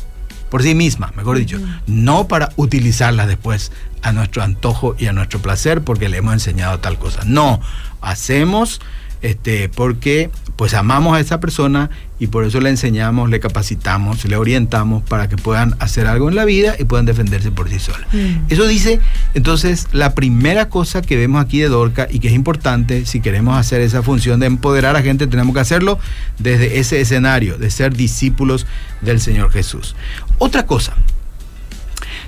por 0.53 0.63
sí 0.63 0.75
misma, 0.75 1.15
mejor 1.17 1.39
dicho, 1.39 1.59
no 1.87 2.29
para 2.29 2.51
utilizarla 2.57 3.27
después 3.27 3.73
a 4.03 4.13
nuestro 4.13 4.43
antojo 4.43 4.95
y 4.99 5.07
a 5.07 5.15
nuestro 5.15 5.41
placer 5.41 5.81
porque 5.81 6.11
le 6.11 6.19
hemos 6.19 6.35
enseñado 6.35 6.79
tal 6.79 6.99
cosa. 6.99 7.23
No, 7.25 7.59
hacemos 8.03 8.83
este, 9.23 9.71
porque 9.71 10.31
pues 10.57 10.75
amamos 10.75 11.17
a 11.17 11.21
esa 11.21 11.41
persona 11.41 11.89
y 12.19 12.27
por 12.27 12.45
eso 12.45 12.61
le 12.61 12.71
enseñamos, 12.71 13.31
le 13.31 13.41
capacitamos, 13.41 14.25
le 14.25 14.37
orientamos 14.37 15.03
para 15.03 15.29
que 15.29 15.37
puedan 15.37 15.75
hacer 15.79 16.07
algo 16.07 16.29
en 16.29 16.37
la 16.37 16.45
vida 16.45 16.75
y 16.79 16.85
puedan 16.85 17.07
defenderse 17.07 17.51
por 17.51 17.69
sí 17.69 17.79
solas. 17.79 18.07
Mm. 18.13 18.45
Eso 18.49 18.67
dice, 18.67 19.01
entonces, 19.35 19.89
la 19.93 20.15
primera 20.15 20.69
cosa 20.69 21.03
que 21.03 21.17
vemos 21.17 21.43
aquí 21.43 21.61
de 21.61 21.69
Dorca 21.69 22.07
y 22.11 22.19
que 22.19 22.29
es 22.29 22.35
importante, 22.35 23.07
si 23.07 23.21
queremos 23.21 23.57
hacer 23.59 23.81
esa 23.81 24.03
función 24.03 24.39
de 24.39 24.47
empoderar 24.47 24.95
a 24.95 25.03
gente, 25.03 25.27
tenemos 25.27 25.55
que 25.55 25.61
hacerlo 25.61 25.99
desde 26.39 26.79
ese 26.79 27.01
escenario, 27.01 27.59
de 27.59 27.71
ser 27.71 27.97
discípulos 27.97 28.67
del 29.01 29.21
Señor 29.21 29.51
Jesús. 29.51 29.97
Otra 30.45 30.67
cosa, 30.67 30.95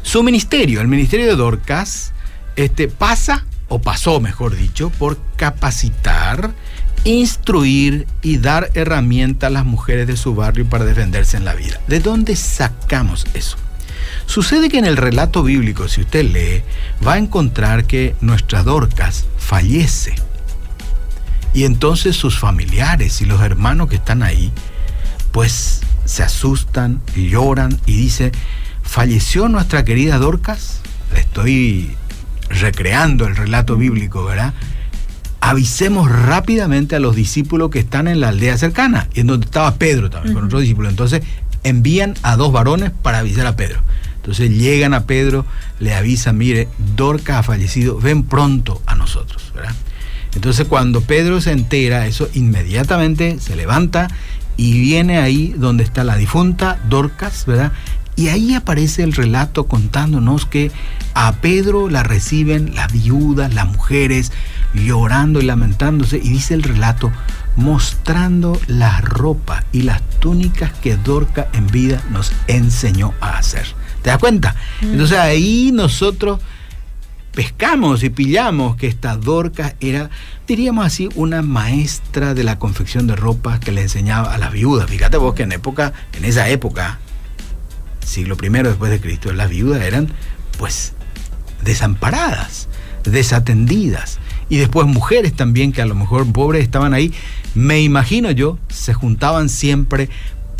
su 0.02 0.22
ministerio, 0.22 0.80
el 0.80 0.86
ministerio 0.86 1.26
de 1.26 1.34
Dorcas, 1.34 2.12
este, 2.54 2.86
pasa, 2.86 3.44
o 3.66 3.82
pasó 3.82 4.20
mejor 4.20 4.54
dicho, 4.54 4.90
por 4.90 5.18
capacitar, 5.34 6.52
instruir 7.02 8.06
y 8.22 8.38
dar 8.38 8.70
herramientas 8.74 9.48
a 9.48 9.50
las 9.50 9.64
mujeres 9.64 10.06
de 10.06 10.16
su 10.16 10.36
barrio 10.36 10.64
para 10.64 10.84
defenderse 10.84 11.36
en 11.36 11.44
la 11.44 11.54
vida. 11.54 11.80
¿De 11.88 11.98
dónde 11.98 12.36
sacamos 12.36 13.26
eso? 13.34 13.56
Sucede 14.26 14.68
que 14.68 14.78
en 14.78 14.84
el 14.84 14.96
relato 14.96 15.42
bíblico, 15.42 15.88
si 15.88 16.02
usted 16.02 16.22
lee, 16.22 16.62
va 17.04 17.14
a 17.14 17.18
encontrar 17.18 17.84
que 17.84 18.14
nuestra 18.20 18.62
Dorcas 18.62 19.26
fallece. 19.38 20.14
Y 21.52 21.64
entonces 21.64 22.14
sus 22.14 22.38
familiares 22.38 23.20
y 23.20 23.24
los 23.24 23.40
hermanos 23.40 23.88
que 23.88 23.96
están 23.96 24.22
ahí, 24.22 24.52
pues 25.32 25.83
se 26.04 26.22
asustan, 26.22 27.00
lloran 27.16 27.78
y 27.86 27.96
dice, 27.96 28.32
falleció 28.82 29.48
nuestra 29.48 29.84
querida 29.84 30.18
Dorcas. 30.18 30.80
Estoy 31.16 31.96
recreando 32.48 33.26
el 33.26 33.36
relato 33.36 33.76
bíblico, 33.76 34.24
¿verdad? 34.24 34.54
Avisemos 35.40 36.10
rápidamente 36.10 36.96
a 36.96 37.00
los 37.00 37.14
discípulos 37.14 37.70
que 37.70 37.78
están 37.80 38.08
en 38.08 38.20
la 38.20 38.28
aldea 38.28 38.56
cercana, 38.56 39.08
en 39.14 39.26
donde 39.26 39.46
estaba 39.46 39.74
Pedro 39.74 40.10
también, 40.10 40.34
con 40.34 40.44
otros 40.44 40.62
discípulos. 40.62 40.90
Entonces 40.90 41.22
envían 41.62 42.14
a 42.22 42.36
dos 42.36 42.52
varones 42.52 42.90
para 42.90 43.18
avisar 43.18 43.46
a 43.46 43.56
Pedro. 43.56 43.80
Entonces 44.16 44.50
llegan 44.50 44.94
a 44.94 45.04
Pedro, 45.04 45.44
le 45.80 45.94
avisan, 45.94 46.38
mire, 46.38 46.68
Dorcas 46.96 47.36
ha 47.36 47.42
fallecido, 47.42 47.98
ven 47.98 48.22
pronto 48.22 48.80
a 48.86 48.94
nosotros, 48.94 49.52
¿verdad? 49.54 49.74
Entonces 50.34 50.66
cuando 50.66 51.02
Pedro 51.02 51.40
se 51.40 51.52
entera, 51.52 52.06
eso 52.06 52.28
inmediatamente 52.32 53.38
se 53.38 53.54
levanta 53.54 54.08
y 54.56 54.80
viene 54.80 55.18
ahí 55.18 55.54
donde 55.56 55.84
está 55.84 56.04
la 56.04 56.16
difunta 56.16 56.78
Dorcas, 56.88 57.46
¿verdad? 57.46 57.72
Y 58.16 58.28
ahí 58.28 58.54
aparece 58.54 59.02
el 59.02 59.12
relato 59.12 59.66
contándonos 59.66 60.46
que 60.46 60.70
a 61.14 61.32
Pedro 61.32 61.88
la 61.88 62.04
reciben 62.04 62.74
las 62.74 62.92
viudas, 62.92 63.52
las 63.54 63.66
mujeres, 63.66 64.30
llorando 64.72 65.40
y 65.40 65.44
lamentándose. 65.44 66.18
Y 66.18 66.28
dice 66.28 66.54
el 66.54 66.62
relato, 66.62 67.10
mostrando 67.56 68.60
la 68.68 69.00
ropa 69.00 69.64
y 69.72 69.82
las 69.82 70.00
túnicas 70.20 70.72
que 70.74 70.96
Dorca 70.96 71.48
en 71.52 71.66
vida 71.66 72.02
nos 72.10 72.32
enseñó 72.46 73.14
a 73.20 73.38
hacer. 73.38 73.66
¿Te 74.02 74.10
das 74.10 74.18
cuenta? 74.18 74.54
Mm. 74.80 74.92
Entonces 74.92 75.18
ahí 75.18 75.70
nosotros 75.72 76.40
pescamos 77.34 78.02
y 78.02 78.10
pillamos 78.10 78.76
que 78.76 78.86
esta 78.86 79.16
Dorca 79.16 79.74
era, 79.80 80.10
diríamos 80.46 80.86
así, 80.86 81.08
una 81.14 81.42
maestra 81.42 82.34
de 82.34 82.44
la 82.44 82.58
confección 82.58 83.06
de 83.06 83.16
ropa 83.16 83.60
que 83.60 83.72
le 83.72 83.82
enseñaba 83.82 84.32
a 84.32 84.38
las 84.38 84.52
viudas. 84.52 84.88
Fíjate 84.88 85.16
vos 85.16 85.34
que 85.34 85.42
en 85.42 85.52
época, 85.52 85.92
en 86.12 86.24
esa 86.24 86.48
época, 86.48 86.98
siglo 88.04 88.36
I 88.40 88.48
después 88.48 88.90
de 88.90 89.00
Cristo, 89.00 89.32
las 89.32 89.50
viudas 89.50 89.82
eran 89.82 90.08
pues 90.58 90.92
desamparadas, 91.62 92.68
desatendidas. 93.02 94.18
Y 94.48 94.58
después 94.58 94.86
mujeres 94.86 95.34
también 95.34 95.72
que 95.72 95.82
a 95.82 95.86
lo 95.86 95.94
mejor 95.94 96.30
pobres 96.32 96.62
estaban 96.62 96.94
ahí, 96.94 97.12
me 97.54 97.80
imagino 97.80 98.30
yo, 98.30 98.58
se 98.68 98.94
juntaban 98.94 99.48
siempre 99.48 100.08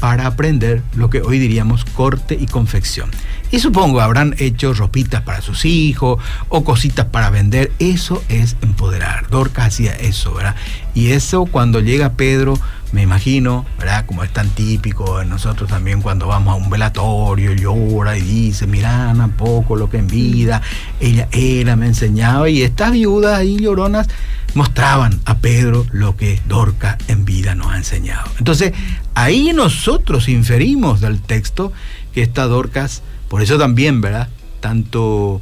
para 0.01 0.27
aprender 0.27 0.83
lo 0.95 1.11
que 1.11 1.23
hoy 1.23 1.39
diríamos 1.39 1.85
corte 1.85 2.37
y 2.39 2.47
confección. 2.47 3.11
Y 3.55 3.61
supongo 3.61 4.01
habrán 4.01 4.35
hecho 4.39 4.75
ropitas 4.75 5.23
para 5.23 5.41
sus 5.41 5.65
hijos 5.65 6.21
o 6.49 6.65
cositas 6.65 7.07
para 7.07 7.31
vender. 7.31 7.71
Eso 7.79 8.21
es 8.29 8.57
empoderar. 8.63 9.29
Dorcas 9.31 9.67
hacía 9.67 9.93
eso, 9.93 10.35
¿verdad? 10.35 10.57
Y 10.93 11.13
eso 11.13 11.47
cuando 11.47 11.79
llega 11.79 12.15
Pedro, 12.15 12.59
me 12.91 13.03
imagino, 13.03 13.65
¿verdad? 13.79 14.07
Como 14.07 14.25
es 14.25 14.33
tan 14.33 14.49
típico 14.49 15.21
en 15.21 15.29
nosotros 15.29 15.71
también 15.71 16.03
cuando 16.03 16.27
vamos 16.27 16.53
a 16.53 16.57
un 16.57 16.69
velatorio, 16.69 17.53
llora 17.53 18.19
y 18.19 18.23
dice, 18.23 18.67
mira, 18.67 19.15
poco 19.39 19.77
lo 19.77 19.89
que 19.89 19.99
en 19.99 20.09
vida, 20.09 20.61
ella 20.99 21.29
era, 21.31 21.77
me 21.77 21.87
enseñaba. 21.87 22.49
Y 22.49 22.63
estas 22.63 22.91
viudas 22.91 23.39
ahí 23.39 23.59
lloronas 23.61 24.09
mostraban 24.55 25.21
a 25.27 25.39
Pedro 25.39 25.87
lo 25.93 26.17
que 26.17 26.41
Dorca 26.49 26.99
en 27.07 27.25
vida 27.25 27.55
nos 27.55 27.69
ha 27.69 27.77
enseñado. 27.77 28.29
Entonces, 28.37 28.73
ahí 29.15 29.53
nosotros 29.53 30.29
inferimos 30.29 31.01
del 31.01 31.21
texto 31.21 31.73
que 32.13 32.23
esta 32.23 32.47
Dorcas, 32.47 33.03
por 33.29 33.43
eso 33.43 33.59
también, 33.59 34.01
¿verdad? 34.01 34.29
Tanto, 34.61 35.41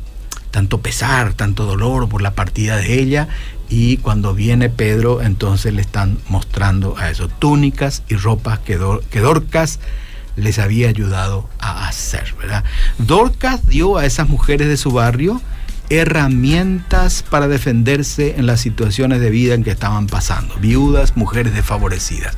tanto 0.50 0.80
pesar, 0.80 1.34
tanto 1.34 1.64
dolor 1.64 2.08
por 2.08 2.22
la 2.22 2.34
partida 2.34 2.76
de 2.76 3.00
ella. 3.00 3.28
Y 3.68 3.98
cuando 3.98 4.34
viene 4.34 4.68
Pedro, 4.68 5.22
entonces 5.22 5.72
le 5.72 5.80
están 5.80 6.18
mostrando 6.28 6.96
a 6.98 7.10
eso 7.10 7.28
túnicas 7.28 8.02
y 8.08 8.16
ropas 8.16 8.58
que, 8.58 8.78
que 9.10 9.20
Dorcas 9.20 9.80
les 10.36 10.58
había 10.58 10.88
ayudado 10.88 11.48
a 11.58 11.88
hacer, 11.88 12.34
¿verdad? 12.38 12.64
Dorcas 12.98 13.66
dio 13.66 13.96
a 13.96 14.06
esas 14.06 14.28
mujeres 14.28 14.68
de 14.68 14.76
su 14.76 14.90
barrio 14.90 15.40
herramientas 16.00 17.22
para 17.28 17.48
defenderse 17.48 18.36
en 18.38 18.46
las 18.46 18.60
situaciones 18.60 19.20
de 19.20 19.30
vida 19.30 19.54
en 19.54 19.62
que 19.62 19.70
estaban 19.70 20.06
pasando, 20.06 20.56
viudas, 20.56 21.16
mujeres 21.16 21.54
desfavorecidas. 21.54 22.34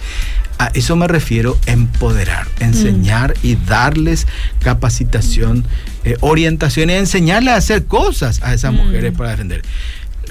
A 0.58 0.68
eso 0.68 0.96
me 0.96 1.08
refiero 1.08 1.58
empoderar, 1.66 2.46
enseñar 2.60 3.34
y 3.42 3.56
darles 3.56 4.26
capacitación, 4.60 5.64
eh, 6.04 6.16
orientación 6.20 6.90
y 6.90 6.94
enseñarles 6.94 7.54
a 7.54 7.56
hacer 7.56 7.86
cosas 7.86 8.40
a 8.42 8.54
esas 8.54 8.72
mujeres 8.72 9.12
para 9.16 9.30
defender 9.30 9.62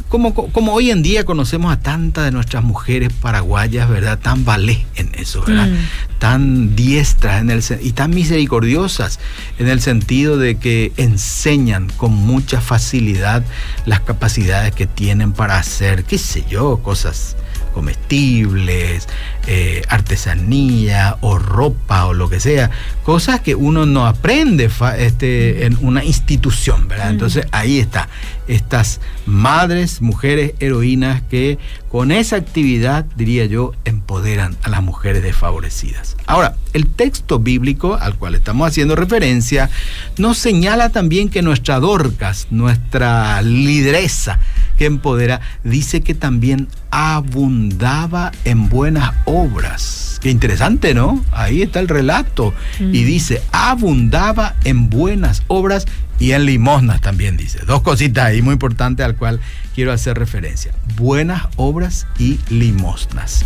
como, 0.09 0.73
hoy 0.73 0.91
en 0.91 1.01
día 1.01 1.25
conocemos 1.25 1.73
a 1.73 1.79
tantas 1.79 2.25
de 2.25 2.31
nuestras 2.31 2.63
mujeres 2.63 3.11
paraguayas, 3.11 3.89
¿verdad? 3.89 4.19
Tan 4.19 4.45
valé 4.45 4.85
en 4.95 5.09
eso, 5.15 5.43
¿verdad? 5.43 5.67
Mm. 5.67 6.19
Tan 6.19 6.75
diestras 6.75 7.41
en 7.41 7.49
el, 7.49 7.63
y 7.81 7.93
tan 7.93 8.11
misericordiosas 8.11 9.19
en 9.57 9.67
el 9.67 9.81
sentido 9.81 10.37
de 10.37 10.55
que 10.55 10.91
enseñan 10.97 11.89
con 11.97 12.13
mucha 12.13 12.61
facilidad 12.61 13.43
las 13.87 14.01
capacidades 14.01 14.73
que 14.75 14.85
tienen 14.85 15.31
para 15.31 15.57
hacer, 15.57 16.03
qué 16.03 16.19
sé 16.19 16.45
yo, 16.47 16.77
cosas 16.83 17.35
comestibles, 17.73 19.07
eh, 19.47 19.81
artesanía 19.89 21.17
o 21.21 21.37
ropa 21.37 22.05
o 22.05 22.13
lo 22.13 22.29
que 22.29 22.39
sea, 22.39 22.71
cosas 23.03 23.41
que 23.41 23.55
uno 23.55 23.85
no 23.85 24.05
aprende 24.07 24.69
este, 24.97 25.65
en 25.65 25.77
una 25.81 26.03
institución, 26.03 26.87
¿verdad? 26.87 27.09
Entonces 27.09 27.45
ahí 27.51 27.79
está, 27.79 28.07
estas 28.47 29.01
madres, 29.25 30.01
mujeres, 30.01 30.53
heroínas 30.59 31.21
que 31.29 31.57
con 31.89 32.11
esa 32.11 32.37
actividad, 32.37 33.05
diría 33.15 33.45
yo, 33.45 33.73
empoderan 33.85 34.57
a 34.63 34.69
las 34.69 34.81
mujeres 34.81 35.21
desfavorecidas. 35.21 36.17
Ahora, 36.25 36.55
el 36.73 36.87
texto 36.87 37.39
bíblico 37.39 37.95
al 37.99 38.15
cual 38.15 38.35
estamos 38.35 38.67
haciendo 38.67 38.95
referencia 38.95 39.69
nos 40.17 40.37
señala 40.37 40.89
también 40.89 41.29
que 41.29 41.41
nuestra 41.41 41.79
Dorcas, 41.79 42.47
nuestra 42.49 43.41
lideresa 43.41 44.39
que 44.83 44.87
empodera, 44.87 45.39
dice 45.63 46.01
que 46.01 46.13
también 46.13 46.67
abundaba 46.91 48.33
en 48.43 48.67
buenas 48.67 49.13
obras. 49.23 50.19
Qué 50.21 50.29
interesante, 50.29 50.93
¿no? 50.93 51.23
Ahí 51.31 51.61
está 51.61 51.79
el 51.79 51.87
relato. 51.87 52.53
Y 52.81 52.83
mm. 52.83 52.91
dice, 52.91 53.41
abundaba 53.53 54.55
en 54.65 54.89
buenas 54.89 55.43
obras 55.47 55.85
y 56.19 56.33
en 56.33 56.45
limosnas 56.45 56.99
también 56.99 57.37
dice. 57.37 57.59
Dos 57.65 57.81
cositas 57.81 58.25
ahí 58.25 58.41
muy 58.41 58.51
importantes 58.51 59.05
al 59.05 59.15
cual 59.15 59.39
quiero 59.73 59.93
hacer 59.93 60.19
referencia. 60.19 60.73
Buenas 60.97 61.43
obras 61.55 62.05
y 62.19 62.41
limosnas. 62.49 63.45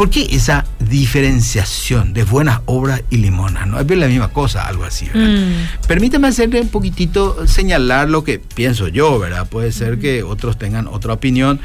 ¿Por 0.00 0.08
qué 0.08 0.28
esa 0.30 0.64
diferenciación 0.78 2.14
de 2.14 2.24
buenas 2.24 2.62
obras 2.64 3.02
y 3.10 3.18
limosnas? 3.18 3.66
No 3.66 3.78
es 3.78 3.86
la 3.86 4.06
misma 4.06 4.28
cosa, 4.28 4.66
algo 4.66 4.84
así. 4.84 5.04
Mm. 5.12 5.86
Permítame 5.86 6.28
hacerle 6.28 6.62
un 6.62 6.70
poquitito, 6.70 7.46
señalar 7.46 8.08
lo 8.08 8.24
que 8.24 8.38
pienso 8.38 8.88
yo, 8.88 9.18
¿verdad? 9.18 9.46
Puede 9.46 9.72
ser 9.72 9.98
que 9.98 10.22
otros 10.22 10.56
tengan 10.58 10.86
otra 10.86 11.12
opinión, 11.12 11.60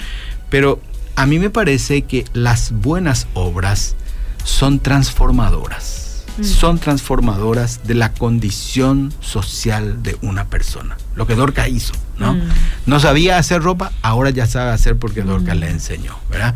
pero 0.49 0.81
a 1.15 1.25
mí 1.25 1.39
me 1.39 1.49
parece 1.49 2.01
que 2.01 2.25
las 2.33 2.73
buenas 2.73 3.29
obras 3.35 3.95
son 4.43 4.81
transformadoras 4.81 6.04
son 6.41 6.79
transformadoras 6.79 7.81
de 7.85 7.95
la 7.95 8.11
condición 8.13 9.13
social 9.19 10.03
de 10.03 10.17
una 10.21 10.45
persona. 10.45 10.97
Lo 11.15 11.27
que 11.27 11.35
Dorca 11.35 11.67
hizo, 11.67 11.93
¿no? 12.17 12.33
Mm. 12.33 12.41
No 12.85 12.99
sabía 12.99 13.37
hacer 13.37 13.61
ropa, 13.61 13.91
ahora 14.01 14.29
ya 14.29 14.45
sabe 14.45 14.71
hacer 14.71 14.97
porque 14.97 15.21
Dorca 15.21 15.55
mm. 15.55 15.59
le 15.59 15.69
enseñó, 15.69 16.17
¿verdad? 16.29 16.55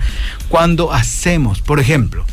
Cuando 0.49 0.91
hacemos, 0.91 1.61
por 1.61 1.79
ejemplo, 1.79 2.25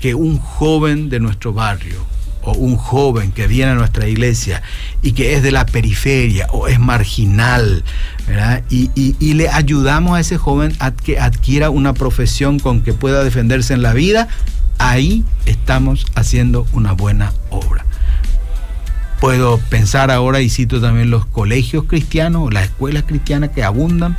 que 0.00 0.14
un 0.14 0.38
joven 0.38 1.10
de 1.10 1.20
nuestro 1.20 1.52
barrio 1.52 2.04
o 2.42 2.52
un 2.52 2.76
joven 2.76 3.32
que 3.32 3.46
viene 3.46 3.72
a 3.72 3.74
nuestra 3.74 4.08
iglesia 4.08 4.62
y 5.02 5.12
que 5.12 5.34
es 5.34 5.42
de 5.42 5.52
la 5.52 5.66
periferia 5.66 6.46
o 6.52 6.68
es 6.68 6.78
marginal, 6.78 7.84
¿verdad? 8.26 8.62
Y, 8.70 8.90
y, 8.94 9.34
le 9.34 9.48
ayudamos 9.48 10.16
a 10.16 10.20
ese 10.20 10.38
joven 10.38 10.74
a 10.78 10.90
que 10.90 11.18
adquiera 11.18 11.70
una 11.70 11.92
profesión 11.92 12.58
con 12.58 12.80
que 12.80 12.92
pueda 12.92 13.22
defenderse 13.22 13.74
en 13.74 13.82
la 13.82 13.92
vida, 13.92 14.28
ahí 14.80 15.24
estamos 15.44 16.06
haciendo 16.14 16.66
una 16.72 16.92
buena 16.92 17.32
obra. 17.50 17.84
Puedo 19.20 19.58
pensar 19.58 20.10
ahora, 20.10 20.40
y 20.40 20.48
cito 20.48 20.80
también 20.80 21.10
los 21.10 21.26
colegios 21.26 21.84
cristianos, 21.84 22.52
las 22.52 22.64
escuelas 22.64 23.04
cristianas 23.04 23.50
que 23.50 23.62
abundan 23.62 24.16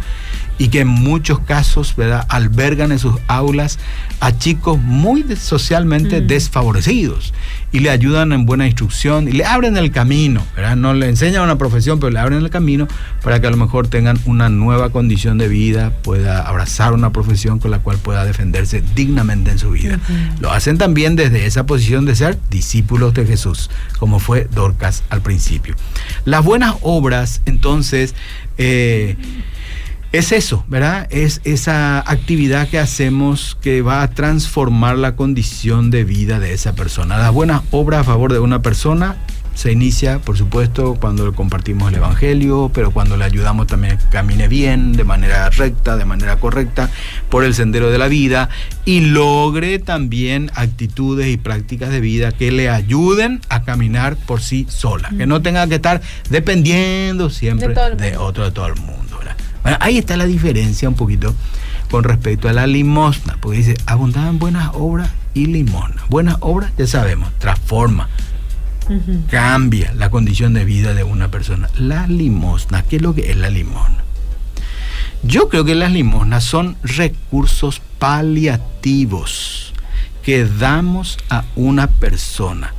y 0.57 0.67
que 0.67 0.81
en 0.81 0.87
muchos 0.87 1.39
casos 1.39 1.95
¿verdad? 1.95 2.25
albergan 2.29 2.91
en 2.91 2.99
sus 2.99 3.15
aulas 3.27 3.79
a 4.19 4.37
chicos 4.37 4.79
muy 4.79 5.23
socialmente 5.35 6.21
mm. 6.21 6.27
desfavorecidos 6.27 7.33
y 7.71 7.79
le 7.79 7.89
ayudan 7.89 8.33
en 8.33 8.45
buena 8.45 8.65
instrucción 8.65 9.27
y 9.27 9.31
le 9.31 9.45
abren 9.45 9.77
el 9.77 9.91
camino, 9.91 10.45
¿verdad? 10.55 10.75
no 10.75 10.93
le 10.93 11.07
enseñan 11.07 11.43
una 11.43 11.57
profesión, 11.57 11.99
pero 11.99 12.11
le 12.11 12.19
abren 12.19 12.39
el 12.39 12.49
camino 12.49 12.87
para 13.23 13.39
que 13.39 13.47
a 13.47 13.51
lo 13.51 13.57
mejor 13.57 13.87
tengan 13.87 14.19
una 14.25 14.49
nueva 14.49 14.89
condición 14.89 15.37
de 15.37 15.47
vida, 15.47 15.91
pueda 16.01 16.41
abrazar 16.41 16.93
una 16.93 17.11
profesión 17.11 17.59
con 17.59 17.71
la 17.71 17.79
cual 17.79 17.97
pueda 17.97 18.25
defenderse 18.25 18.83
dignamente 18.95 19.51
en 19.51 19.59
su 19.59 19.71
vida. 19.71 19.99
Lo 20.39 20.51
hacen 20.51 20.77
también 20.77 21.15
desde 21.15 21.45
esa 21.45 21.65
posición 21.65 22.05
de 22.05 22.15
ser 22.15 22.37
discípulos 22.49 23.13
de 23.13 23.25
Jesús, 23.25 23.69
como 23.99 24.19
fue 24.19 24.47
Dorcas 24.53 25.03
al 25.09 25.21
principio. 25.21 25.75
Las 26.25 26.43
buenas 26.43 26.75
obras, 26.81 27.41
entonces, 27.45 28.15
eh, 28.57 29.15
es 30.11 30.31
eso, 30.31 30.65
¿verdad? 30.67 31.07
Es 31.09 31.41
esa 31.45 31.99
actividad 31.99 32.67
que 32.67 32.79
hacemos 32.79 33.57
que 33.61 33.81
va 33.81 34.03
a 34.03 34.09
transformar 34.09 34.97
la 34.97 35.15
condición 35.15 35.89
de 35.89 36.03
vida 36.03 36.39
de 36.39 36.53
esa 36.53 36.73
persona. 36.75 37.17
Las 37.17 37.31
buenas 37.31 37.61
obras 37.71 38.01
a 38.01 38.03
favor 38.03 38.33
de 38.33 38.39
una 38.39 38.61
persona 38.61 39.17
se 39.53 39.71
inicia, 39.71 40.19
por 40.19 40.37
supuesto, 40.37 40.95
cuando 40.99 41.25
le 41.25 41.33
compartimos 41.33 41.89
el 41.89 41.97
Evangelio, 41.97 42.71
pero 42.73 42.91
cuando 42.91 43.15
le 43.17 43.25
ayudamos 43.25 43.67
también 43.67 43.97
que 43.97 44.05
camine 44.05 44.47
bien, 44.47 44.93
de 44.93 45.03
manera 45.03 45.49
recta, 45.49 45.97
de 45.97 46.05
manera 46.05 46.37
correcta, 46.37 46.89
por 47.29 47.43
el 47.43 47.53
sendero 47.53 47.91
de 47.91 47.97
la 47.97 48.07
vida 48.07 48.49
y 48.85 49.01
logre 49.01 49.79
también 49.79 50.51
actitudes 50.55 51.27
y 51.27 51.37
prácticas 51.37 51.89
de 51.89 51.99
vida 51.99 52.31
que 52.31 52.51
le 52.51 52.69
ayuden 52.69 53.41
a 53.49 53.63
caminar 53.63 54.15
por 54.15 54.41
sí 54.41 54.65
sola, 54.69 55.09
que 55.17 55.27
no 55.27 55.41
tenga 55.41 55.67
que 55.67 55.75
estar 55.75 56.01
dependiendo 56.29 57.29
siempre 57.29 57.75
de, 57.97 58.17
otro, 58.17 58.45
de 58.45 58.51
todo 58.51 58.67
el 58.67 58.75
mundo. 58.75 59.10
Bueno, 59.63 59.77
ahí 59.81 59.97
está 59.97 60.17
la 60.17 60.25
diferencia 60.25 60.89
un 60.89 60.95
poquito 60.95 61.35
con 61.89 62.03
respecto 62.03 62.49
a 62.49 62.53
la 62.53 62.67
limosna, 62.67 63.37
porque 63.41 63.57
dice, 63.57 63.77
abundaban 63.85 64.39
buenas 64.39 64.71
obras 64.73 65.09
y 65.33 65.47
limosna. 65.47 66.03
Buenas 66.09 66.37
obras, 66.39 66.71
ya 66.77 66.87
sabemos, 66.87 67.29
transforma 67.37 68.09
cambia 69.29 69.93
la 69.93 70.09
condición 70.09 70.53
de 70.53 70.65
vida 70.65 70.93
de 70.93 71.03
una 71.03 71.29
persona. 71.29 71.69
La 71.77 72.07
limosna, 72.07 72.83
¿qué 72.83 72.97
es 72.97 73.01
lo 73.01 73.13
que 73.13 73.31
es 73.31 73.37
la 73.37 73.49
limosna? 73.49 74.03
Yo 75.23 75.49
creo 75.49 75.63
que 75.63 75.75
las 75.75 75.91
limosnas 75.91 76.43
son 76.43 76.77
recursos 76.83 77.81
paliativos 77.99 79.73
que 80.23 80.45
damos 80.45 81.17
a 81.29 81.45
una 81.55 81.87
persona. 81.87 82.73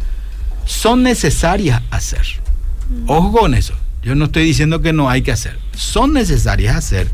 Son 0.65 1.03
necesarias 1.03 1.83
hacer. 1.91 2.27
Ojo 3.07 3.33
con 3.33 3.55
eso. 3.55 3.75
Yo 4.03 4.15
no 4.15 4.27
estoy 4.27 4.45
diciendo 4.45 4.83
que 4.83 4.93
no 4.93 5.09
hay 5.09 5.23
que 5.23 5.33
hacer. 5.33 5.59
Son 5.75 6.13
necesarias 6.13 6.77
hacer 6.77 7.09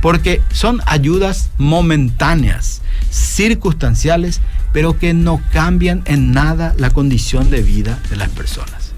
porque 0.00 0.42
son 0.52 0.80
ayudas 0.86 1.50
momentáneas, 1.58 2.82
circunstanciales, 3.10 4.40
pero 4.72 4.98
que 4.98 5.14
no 5.14 5.40
cambian 5.52 6.02
en 6.04 6.32
nada 6.32 6.74
la 6.78 6.90
condición 6.90 7.50
de 7.50 7.62
vida 7.62 7.98
de 8.10 8.16
las 8.16 8.28
personas. 8.28 8.92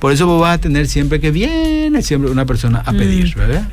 Por 0.00 0.12
eso 0.12 0.26
vos 0.26 0.40
vas 0.40 0.56
a 0.56 0.60
tener 0.60 0.86
siempre 0.86 1.20
que 1.20 1.30
viene 1.30 2.02
siempre 2.02 2.30
una 2.30 2.44
persona 2.44 2.82
a 2.84 2.92
pedir, 2.92 3.34
mm. 3.34 3.38
¿verdad? 3.38 3.68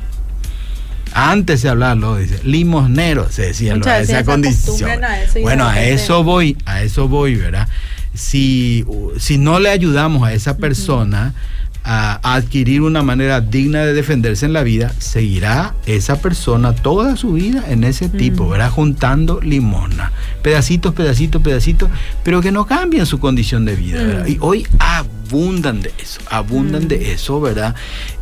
Antes 1.12 1.60
de 1.60 1.68
hablarlo, 1.68 2.16
dice, 2.16 2.40
limosnero, 2.42 3.30
se 3.30 3.42
decía 3.42 3.76
lo, 3.76 3.84
esa 3.84 4.24
condición. 4.24 5.00
bueno, 5.42 5.66
a 5.66 5.82
eso 5.82 6.24
voy, 6.24 6.56
a 6.64 6.82
eso 6.82 7.06
voy, 7.06 7.34
¿verdad? 7.34 7.68
Si, 8.14 8.86
si 9.18 9.36
no 9.36 9.60
le 9.60 9.68
ayudamos 9.68 10.26
a 10.26 10.32
esa 10.32 10.56
persona, 10.56 11.34
a, 11.84 12.34
adquirir 12.34 12.82
una 12.82 13.02
manera 13.02 13.40
digna 13.40 13.84
de 13.84 13.92
defenderse 13.92 14.46
en 14.46 14.52
la 14.52 14.62
vida, 14.62 14.92
seguirá 14.98 15.74
esa 15.86 16.20
persona 16.20 16.74
toda 16.74 17.16
su 17.16 17.32
vida 17.32 17.64
en 17.68 17.84
ese 17.84 18.08
tipo, 18.08 18.48
¿verdad? 18.48 18.70
Juntando 18.70 19.40
limosna, 19.40 20.12
pedacitos, 20.42 20.94
pedacitos, 20.94 21.42
pedacitos, 21.42 21.90
pero 22.22 22.40
que 22.40 22.52
no 22.52 22.66
cambian 22.66 23.06
su 23.06 23.18
condición 23.20 23.64
de 23.64 23.76
vida, 23.76 24.02
¿verdad? 24.02 24.26
Y 24.26 24.38
hoy 24.40 24.66
abundan 24.78 25.80
de 25.82 25.92
eso, 25.98 26.20
abundan 26.30 26.88
de 26.88 27.12
eso, 27.12 27.40
¿verdad? 27.40 27.74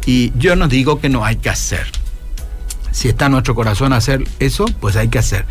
Y 0.07 0.33
yo 0.39 0.57
no 0.57 0.69
digo 0.69 1.01
que 1.01 1.09
no 1.09 1.25
hay 1.25 1.37
que 1.37 1.51
hacer. 1.51 1.87
Si 2.93 3.09
está 3.09 3.27
en 3.27 3.33
nuestro 3.33 3.55
corazón 3.55 3.93
hacer 3.93 4.25
eso, 4.41 4.65
pues 4.81 4.97
hay 4.97 5.09
que 5.09 5.19
hacer. 5.19 5.45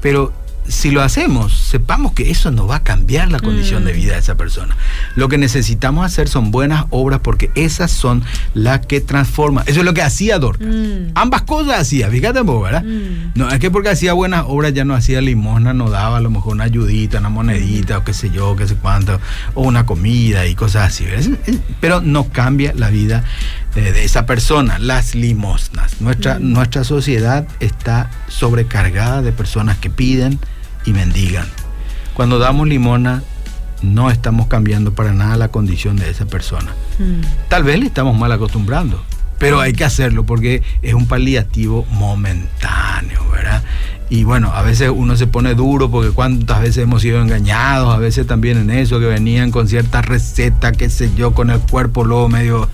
Pero 0.00 0.32
si 0.68 0.90
lo 0.90 1.02
hacemos, 1.02 1.52
sepamos 1.52 2.12
que 2.12 2.30
eso 2.30 2.50
no 2.50 2.66
va 2.66 2.76
a 2.76 2.82
cambiar 2.82 3.30
la 3.30 3.40
condición 3.40 3.84
de 3.84 3.92
mm. 3.92 3.96
vida 3.96 4.12
de 4.14 4.20
esa 4.20 4.36
persona. 4.36 4.76
Lo 5.16 5.28
que 5.28 5.36
necesitamos 5.36 6.06
hacer 6.06 6.28
son 6.28 6.50
buenas 6.50 6.86
obras 6.90 7.20
porque 7.22 7.50
esas 7.54 7.90
son 7.90 8.22
las 8.54 8.86
que 8.86 9.00
transforman. 9.00 9.64
Eso 9.66 9.80
es 9.80 9.84
lo 9.84 9.94
que 9.94 10.02
hacía 10.02 10.38
Dorcas. 10.38 10.68
Mm. 10.68 11.12
Ambas 11.14 11.42
cosas 11.42 11.80
hacía, 11.80 12.08
fíjate 12.08 12.40
vos, 12.42 12.62
¿verdad? 12.62 12.84
Mm. 12.84 13.32
No 13.34 13.50
es 13.50 13.58
que 13.58 13.70
porque 13.70 13.88
hacía 13.88 14.12
buenas 14.12 14.44
obras 14.46 14.72
ya 14.72 14.84
no 14.84 14.94
hacía 14.94 15.20
limosna, 15.20 15.74
no 15.74 15.90
daba 15.90 16.18
a 16.18 16.20
lo 16.20 16.30
mejor 16.30 16.52
una 16.54 16.64
ayudita, 16.64 17.18
una 17.18 17.28
monedita 17.28 17.98
o 17.98 18.04
qué 18.04 18.14
sé 18.14 18.30
yo, 18.30 18.54
qué 18.54 18.68
sé 18.68 18.76
cuánto, 18.76 19.20
o 19.54 19.62
una 19.62 19.84
comida 19.84 20.46
y 20.46 20.54
cosas 20.54 20.88
así. 20.88 21.06
Pero 21.80 22.00
no 22.00 22.28
cambia 22.28 22.72
la 22.76 22.88
vida 22.90 23.24
de, 23.74 24.04
esa 24.04 24.26
persona, 24.26 24.78
las 24.78 25.14
limosnas. 25.14 26.00
Nuestra, 26.00 26.38
nuestra 26.38 26.84
sociedad 26.84 27.46
está 27.60 28.10
sobrecargada 28.28 29.22
de 29.22 29.32
personas 29.32 29.78
que 29.78 29.90
piden 29.90 30.38
y 30.84 30.92
mendigan. 30.92 31.46
Cuando 32.14 32.38
damos 32.38 32.68
limona, 32.68 33.22
no 33.82 34.10
estamos 34.10 34.46
cambiando 34.46 34.94
para 34.94 35.12
nada 35.12 35.36
la 35.36 35.48
condición 35.48 35.96
de 35.96 36.10
esa 36.10 36.26
persona. 36.26 36.74
Tal 37.48 37.64
vez 37.64 37.78
le 37.80 37.86
estamos 37.86 38.16
mal 38.16 38.30
acostumbrando, 38.32 39.02
pero 39.38 39.60
hay 39.60 39.72
que 39.72 39.84
hacerlo 39.84 40.24
porque 40.24 40.62
es 40.82 40.94
un 40.94 41.06
paliativo 41.06 41.84
momentáneo, 41.90 43.28
¿verdad? 43.30 43.62
Y 44.08 44.24
bueno, 44.24 44.52
a 44.52 44.62
veces 44.62 44.90
uno 44.94 45.16
se 45.16 45.26
pone 45.26 45.54
duro 45.54 45.90
porque 45.90 46.10
cuántas 46.10 46.60
veces 46.60 46.84
hemos 46.84 47.00
sido 47.00 47.22
engañados, 47.22 47.94
a 47.94 47.98
veces 47.98 48.26
también 48.26 48.58
en 48.58 48.70
eso, 48.70 49.00
que 49.00 49.06
venían 49.06 49.50
con 49.50 49.68
cierta 49.68 50.02
receta, 50.02 50.72
qué 50.72 50.90
sé 50.90 51.10
yo, 51.16 51.32
con 51.32 51.50
el 51.50 51.60
cuerpo 51.60 52.04
luego 52.04 52.28
medio... 52.28 52.68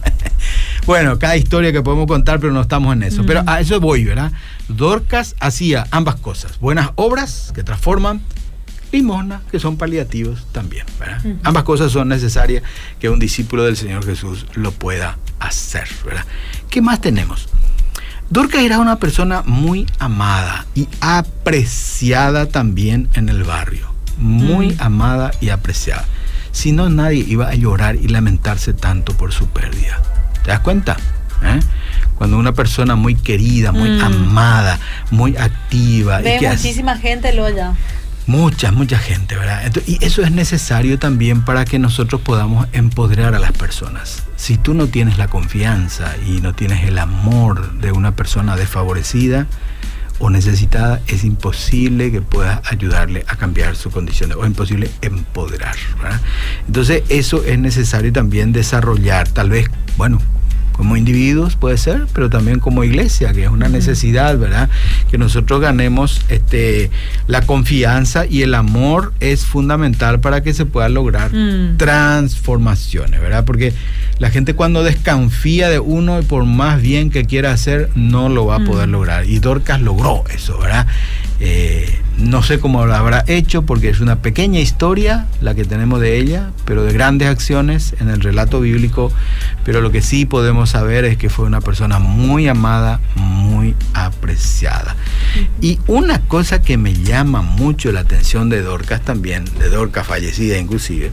bueno, 0.89 1.19
cada 1.19 1.37
historia 1.37 1.71
que 1.71 1.83
podemos 1.83 2.07
contar, 2.07 2.41
pero 2.41 2.51
no 2.51 2.63
estamos 2.63 2.95
en 2.95 3.03
eso. 3.03 3.23
Pero 3.27 3.43
a 3.47 3.61
eso 3.61 3.79
voy, 3.79 4.05
¿verdad? 4.05 4.33
Dorcas 4.69 5.37
hacía 5.39 5.87
ambas 5.91 6.17
cosas, 6.17 6.59
buenas 6.61 6.93
obras 6.95 7.53
que 7.55 7.63
transforman, 7.63 8.23
limosna, 8.91 9.43
que 9.51 9.61
son 9.61 9.77
paliativos 9.77 10.47
también. 10.51 10.87
¿verdad? 10.99 11.21
Ambas 11.43 11.65
cosas 11.65 11.93
son 11.93 12.09
necesarias 12.09 12.63
que 12.99 13.11
un 13.11 13.19
discípulo 13.19 13.65
del 13.65 13.77
Señor 13.77 14.03
Jesús 14.07 14.47
lo 14.55 14.73
pueda 14.73 15.19
hacer. 15.41 15.87
¿verdad? 16.07 16.25
¿Qué 16.71 16.81
más 16.81 17.03
tenemos? 17.03 17.51
Dorcas 18.31 18.63
era 18.63 18.79
una 18.79 18.97
persona 18.97 19.43
muy 19.45 19.85
amada 19.99 20.65
y 20.75 20.89
apreciada 21.03 22.47
también 22.47 23.11
en 23.13 23.29
el 23.29 23.45
barrio. 23.45 23.93
Muy 24.17 24.75
amada 24.79 25.33
y 25.43 25.51
apreciada. 25.51 26.07
Si 26.51 26.73
no, 26.73 26.89
nadie 26.89 27.27
iba 27.29 27.51
a 27.51 27.55
llorar 27.55 27.97
y 27.97 28.09
lamentarse 28.09 28.73
tanto 28.73 29.13
por 29.13 29.35
su 29.35 29.49
pérdida. 29.49 30.01
¿Te 30.49 30.53
das 30.53 30.61
cuenta? 30.61 30.97
¿Eh? 31.43 31.61
Cuando 32.15 32.39
una 32.39 32.53
persona 32.53 32.97
muy 32.97 33.15
querida, 33.15 33.71
muy 33.71 33.91
mm. 33.91 34.01
amada, 34.01 34.79
muy 35.11 35.37
activa. 35.37 36.21
Ve 36.21 36.41
muchísima 36.41 36.97
gente 36.97 37.35
lo 37.35 37.51
ya. 37.51 37.75
Mucha, 38.27 38.73
mucha 38.73 38.99
gente, 38.99 39.37
¿verdad? 39.37 39.71
y 39.87 40.03
eso 40.03 40.23
es 40.23 40.33
necesario 40.33 40.99
también 40.99 41.45
para 41.45 41.67
que 41.67 41.79
nosotros 41.79 42.23
podamos 42.23 42.67
empoderar 42.73 43.35
a 43.35 43.39
las 43.39 43.53
personas. 43.53 44.23
Si 44.37 44.57
tú 44.57 44.73
no 44.73 44.87
tienes 44.87 45.19
la 45.19 45.29
confianza 45.29 46.15
y 46.27 46.41
no 46.41 46.55
tienes 46.55 46.83
el 46.85 46.99
amor 46.99 47.75
de 47.75 47.93
una 47.93 48.13
persona 48.13 48.57
desfavorecida 48.57 49.47
o 50.19 50.31
necesitada, 50.31 51.03
es 51.09 51.25
imposible 51.25 52.11
que 52.11 52.23
puedas 52.23 52.63
ayudarle 52.73 53.23
a 53.29 53.37
cambiar 53.37 53.77
su 53.77 53.91
condición 53.91 54.33
o 54.33 54.45
es 54.45 54.47
imposible 54.47 54.91
empoderar. 55.03 55.77
¿verdad? 56.03 56.21
Entonces 56.67 57.03
eso 57.11 57.45
es 57.45 57.59
necesario 57.59 58.15
también 58.15 58.53
desarrollar, 58.55 59.29
tal 59.29 59.51
vez, 59.51 59.69
bueno, 59.99 60.23
como 60.79 60.97
individuos 60.97 61.57
puede 61.57 61.77
ser, 61.77 62.07
pero 62.15 62.31
también 62.31 62.61
como 62.61 62.85
iglesia, 62.85 63.33
que 63.33 63.43
es 63.43 63.51
una 63.51 63.69
necesidad, 63.69 64.39
¿verdad? 64.39 64.71
Que 65.11 65.19
nosotros 65.19 65.61
ganemos 65.61 66.23
este, 66.29 66.93
la 67.27 67.43
confianza 67.43 68.27
y 68.27 68.43
el 68.43 68.55
amor 68.55 69.13
es 69.19 69.45
fundamental 69.45 70.21
para 70.21 70.45
que 70.45 70.55
se 70.55 70.67
puedan 70.67 70.95
lograr 70.95 71.35
mm. 71.35 71.79
transformaciones, 71.79 73.21
¿verdad? 73.21 73.45
Porque 73.45 73.75
la 74.21 74.31
gente 74.31 74.55
cuando 74.55 74.85
desconfía 74.85 75.69
de 75.69 75.81
uno, 75.81 76.23
por 76.23 76.45
más 76.45 76.81
bien 76.81 77.11
que 77.11 77.25
quiera 77.25 77.51
hacer, 77.51 77.91
no 77.97 78.29
lo 78.29 78.47
va 78.47 78.57
a 78.59 78.61
poder 78.61 78.87
mm. 78.87 78.93
lograr. 78.93 79.29
Y 79.29 79.41
Dorcas 79.41 79.81
logró 79.81 80.23
eso, 80.33 80.59
¿verdad? 80.61 80.87
Eh, 81.41 81.93
no 82.19 82.43
sé 82.43 82.59
cómo 82.59 82.85
lo 82.85 82.95
habrá 82.95 83.25
hecho 83.29 83.63
porque 83.63 83.89
es 83.89 84.01
una 84.01 84.21
pequeña 84.21 84.59
historia 84.59 85.27
la 85.41 85.55
que 85.55 85.65
tenemos 85.65 86.01
de 86.01 86.19
ella, 86.19 86.51
pero 86.65 86.83
de 86.83 86.93
grandes 86.93 87.29
acciones 87.29 87.95
en 88.01 88.09
el 88.09 88.21
relato 88.21 88.61
bíblico. 88.61 89.13
Pero 89.65 89.81
lo 89.81 89.93
que 89.93 90.03
sí 90.03 90.27
podemos 90.27 90.71
saber 90.71 91.05
es 91.05 91.17
que 91.17 91.31
fue 91.31 91.47
una 91.47 91.61
persona 91.61 91.99
muy 91.99 92.49
amada, 92.49 93.01
muy 93.15 93.77
apreciada. 93.95 94.97
Y 95.61 95.79
una 95.87 96.21
cosa 96.23 96.61
que 96.61 96.77
me 96.77 96.95
llama 96.95 97.43
mucho 97.43 97.93
la 97.93 98.01
atención 98.01 98.49
de 98.49 98.63
Dorcas 98.63 99.03
también, 99.03 99.45
de 99.59 99.69
Dorcas 99.69 100.07
fallecida 100.07 100.59
inclusive, 100.59 101.13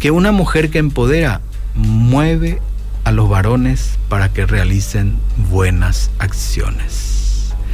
que 0.00 0.10
una 0.10 0.32
mujer 0.32 0.70
que 0.70 0.78
empodera 0.78 1.42
mueve 1.74 2.60
a 3.04 3.12
los 3.12 3.28
varones 3.28 3.98
para 4.08 4.32
que 4.32 4.46
realicen 4.46 5.16
buenas 5.50 6.10
acciones. 6.18 7.15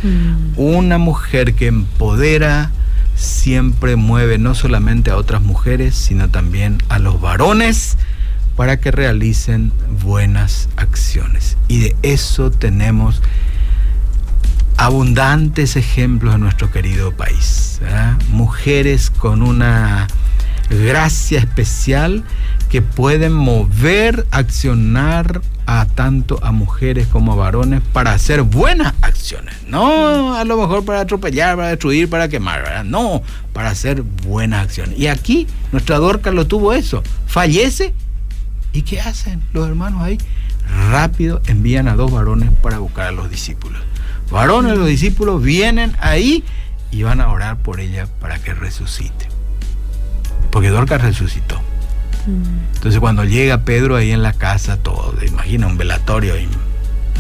Mm. 0.03 0.59
Una 0.59 0.99
mujer 0.99 1.55
que 1.55 1.67
empodera 1.67 2.71
siempre 3.15 3.97
mueve 3.97 4.39
no 4.39 4.55
solamente 4.55 5.11
a 5.11 5.17
otras 5.17 5.43
mujeres, 5.43 5.95
sino 5.95 6.29
también 6.29 6.79
a 6.89 6.99
los 6.99 7.21
varones 7.21 7.97
para 8.57 8.81
que 8.81 8.91
realicen 8.91 9.73
buenas 10.03 10.69
acciones. 10.77 11.57
Y 11.69 11.81
de 11.81 11.97
eso 12.03 12.51
tenemos 12.51 13.23
abundantes 14.77 15.77
ejemplos 15.77 16.35
en 16.35 16.41
nuestro 16.41 16.71
querido 16.71 17.13
país. 17.13 17.81
Mujeres 18.29 19.11
con 19.11 19.43
una 19.43 20.07
gracia 20.71 21.39
especial 21.39 22.25
que 22.69 22.83
pueden 22.83 23.33
mover, 23.33 24.27
accionar 24.31 25.43
a 25.67 25.87
tanto 25.87 26.39
a 26.43 26.53
mujeres 26.53 27.07
como 27.07 27.33
a 27.33 27.37
varones 27.37 27.83
para 27.93 28.13
hacer 28.13 28.43
buenas 28.43 28.95
acciones. 29.01 29.55
No 29.67 30.35
a 30.35 30.45
lo 30.45 30.57
mejor 30.57 30.85
para 30.85 31.01
atropellar, 31.01 31.57
para 31.57 31.69
destruir, 31.69 32.11
para 32.11 32.29
quemar. 32.29 32.85
No, 32.85 33.23
para 33.53 33.71
hacer 33.71 34.03
buenas 34.03 34.65
acciones. 34.65 34.99
Y 34.99 35.07
aquí 35.07 35.47
nuestra 35.71 35.99
Dorca 35.99 36.31
lo 36.31 36.47
tuvo 36.47 36.73
eso. 36.73 37.03
Fallece. 37.27 37.95
¿Y 38.73 38.83
qué 38.83 39.01
hacen 39.01 39.43
los 39.53 39.69
hermanos 39.69 40.03
ahí? 40.03 40.19
Rápido 40.91 41.43
envían 41.47 41.89
a 41.89 41.95
dos 41.95 42.11
varones 42.11 42.51
para 42.63 42.79
buscar 42.79 43.07
a 43.07 43.13
los 43.13 43.31
discípulos. 43.31 43.83
Varones, 44.31 44.79
los 44.79 44.87
discípulos 44.87 45.43
vienen 45.43 45.95
ahí 46.01 46.43
y 46.91 47.03
van 47.03 47.21
a 47.21 47.29
orar 47.29 47.59
por 47.59 47.81
ella 47.81 48.07
para 48.21 48.39
que 48.39 48.55
resucite. 48.55 49.29
Porque 50.51 50.69
Dorcas 50.69 51.03
resucitó. 51.03 51.62
Entonces 52.27 53.01
cuando 53.01 53.25
llega 53.25 53.65
Pedro 53.65 53.97
ahí 53.97 54.13
en 54.13 54.23
la 54.23 54.33
casa, 54.33 54.77
todo, 54.77 55.15
imagina 55.25 55.67
un 55.67 55.77
velatorio, 55.77 56.39
y 56.39 56.49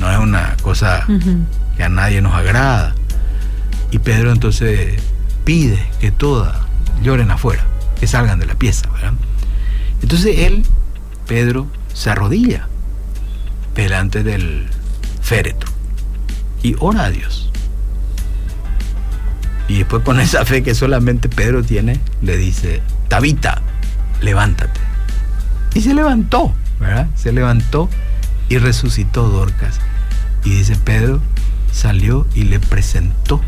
no 0.00 0.10
es 0.10 0.18
una 0.18 0.56
cosa 0.62 1.06
que 1.76 1.82
a 1.82 1.88
nadie 1.88 2.20
nos 2.20 2.34
agrada. 2.34 2.94
Y 3.90 3.98
Pedro 3.98 4.32
entonces 4.32 5.02
pide 5.44 5.84
que 6.00 6.10
todas 6.10 6.56
lloren 7.02 7.30
afuera, 7.30 7.64
que 7.98 8.06
salgan 8.06 8.38
de 8.38 8.46
la 8.46 8.54
pieza, 8.54 8.88
¿verdad? 8.90 9.12
Entonces 10.02 10.38
él, 10.38 10.64
Pedro, 11.26 11.66
se 11.92 12.10
arrodilla 12.10 12.68
delante 13.74 14.22
del 14.22 14.66
féretro 15.20 15.70
y 16.62 16.76
ora 16.78 17.04
a 17.04 17.10
Dios. 17.10 17.50
Y 19.68 19.78
después 19.78 20.02
con 20.02 20.20
esa 20.20 20.44
fe 20.44 20.62
que 20.62 20.74
solamente 20.74 21.28
Pedro 21.28 21.62
tiene, 21.62 22.00
le 22.20 22.36
dice, 22.36 22.82
Tabita, 23.08 23.62
levántate. 24.20 24.80
Y 25.74 25.80
se 25.80 25.94
levantó, 25.94 26.52
¿verdad? 26.78 27.08
Se 27.14 27.32
levantó 27.32 27.88
y 28.48 28.58
resucitó 28.58 29.28
Dorcas. 29.28 29.80
Y 30.44 30.50
dice 30.50 30.76
Pedro, 30.76 31.20
salió 31.72 32.26
y 32.34 32.44
le 32.44 32.60
presentó 32.60 33.40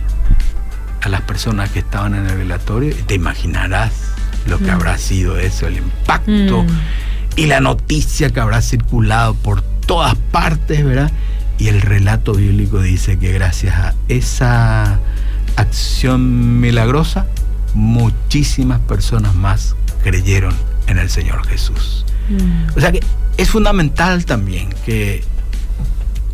a 1.03 1.09
las 1.09 1.21
personas 1.23 1.71
que 1.71 1.81
estaban 1.81 2.15
en 2.15 2.27
el 2.27 2.37
velatorio. 2.37 2.95
Te 3.07 3.15
imaginarás 3.15 3.93
lo 4.47 4.59
que 4.59 4.67
mm. 4.67 4.71
habrá 4.71 4.99
sido 4.99 5.39
eso, 5.39 5.67
el 5.67 5.77
impacto 5.77 6.63
mm. 6.63 6.69
y 7.37 7.47
la 7.47 7.61
noticia 7.61 8.31
que 8.31 8.41
habrá 8.41 8.63
circulado 8.63 9.35
por 9.35 9.63
todas 9.63 10.15
partes, 10.31 10.85
¿verdad? 10.85 11.13
Y 11.59 11.69
el 11.69 11.81
relato 11.81 12.35
bíblico 12.35 12.81
dice 12.81 13.19
que 13.19 13.33
gracias 13.33 13.75
a 13.75 13.95
esa 14.09 14.99
acción 15.57 16.61
milagrosa, 16.61 17.27
muchísimas 17.75 18.81
personas 18.81 19.35
más 19.35 19.77
creyeron 20.03 20.55
en 20.87 20.99
el 20.99 21.11
Señor 21.11 21.47
Jesús. 21.47 22.05
Mm. 22.29 22.77
O 22.77 22.81
sea 22.81 22.93
que 22.93 23.01
es 23.37 23.51
fundamental 23.51 24.25
también 24.25 24.71
que 24.85 25.23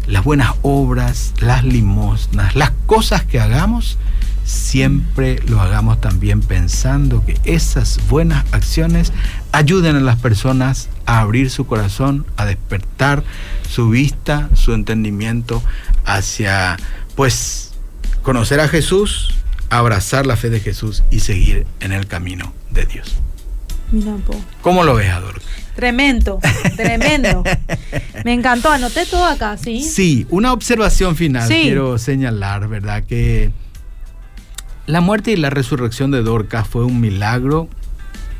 las 0.06 0.24
buenas 0.24 0.54
obras, 0.62 1.34
las 1.40 1.64
limosnas, 1.64 2.56
las 2.56 2.72
cosas 2.86 3.24
que 3.24 3.40
hagamos, 3.40 3.98
siempre 4.44 5.40
lo 5.46 5.60
hagamos 5.60 6.00
también 6.00 6.40
pensando 6.40 7.24
que 7.24 7.38
esas 7.44 8.00
buenas 8.08 8.44
acciones 8.52 9.12
ayuden 9.52 9.96
a 9.96 10.00
las 10.00 10.16
personas 10.16 10.88
a 11.06 11.20
abrir 11.20 11.50
su 11.50 11.66
corazón, 11.66 12.26
a 12.36 12.46
despertar 12.46 13.22
su 13.68 13.90
vista, 13.90 14.50
su 14.54 14.74
entendimiento 14.74 15.62
hacia, 16.04 16.76
pues, 17.14 17.72
conocer 18.22 18.58
a 18.60 18.68
Jesús, 18.68 19.34
abrazar 19.70 20.26
la 20.26 20.36
fe 20.36 20.50
de 20.50 20.60
Jesús 20.60 21.04
y 21.10 21.20
seguir 21.20 21.66
en 21.78 21.92
el 21.92 22.06
camino 22.06 22.52
de 22.70 22.86
Dios. 22.86 23.16
Mira, 23.92 24.16
¿Cómo 24.62 24.84
lo 24.84 24.94
ves, 24.94 25.10
Adolfo? 25.10 25.40
Tremendo, 25.74 26.40
tremendo. 26.76 27.42
Me 28.24 28.34
encantó, 28.34 28.70
anoté 28.70 29.06
todo 29.06 29.24
acá, 29.24 29.56
¿sí? 29.56 29.82
Sí, 29.82 30.26
una 30.30 30.52
observación 30.52 31.16
final 31.16 31.48
quiero 31.48 31.96
señalar, 31.98 32.68
¿verdad? 32.68 33.04
Que 33.04 33.50
la 34.86 35.00
muerte 35.00 35.32
y 35.32 35.36
la 35.36 35.50
resurrección 35.50 36.10
de 36.10 36.22
Dorcas 36.22 36.66
fue 36.68 36.84
un 36.84 37.00
milagro 37.00 37.68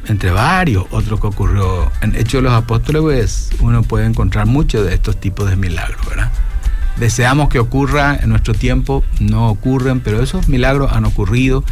entre 0.06 0.30
varios 0.30 0.86
otros 0.90 1.20
que 1.20 1.26
ocurrió 1.26 1.90
en 2.00 2.14
Hechos 2.14 2.34
de 2.34 2.42
los 2.42 2.52
Apóstoles, 2.52 3.50
uno 3.60 3.82
puede 3.82 4.06
encontrar 4.06 4.46
muchos 4.46 4.86
de 4.86 4.94
estos 4.94 5.20
tipos 5.20 5.48
de 5.48 5.56
milagros, 5.56 6.00
¿verdad? 6.08 6.32
Deseamos 6.96 7.48
que 7.48 7.58
ocurra 7.58 8.18
en 8.20 8.30
nuestro 8.30 8.54
tiempo, 8.54 9.04
no 9.20 9.48
ocurren, 9.48 10.00
pero 10.00 10.22
esos 10.22 10.48
milagros 10.48 10.92
han 10.92 11.04
ocurrido 11.04 11.64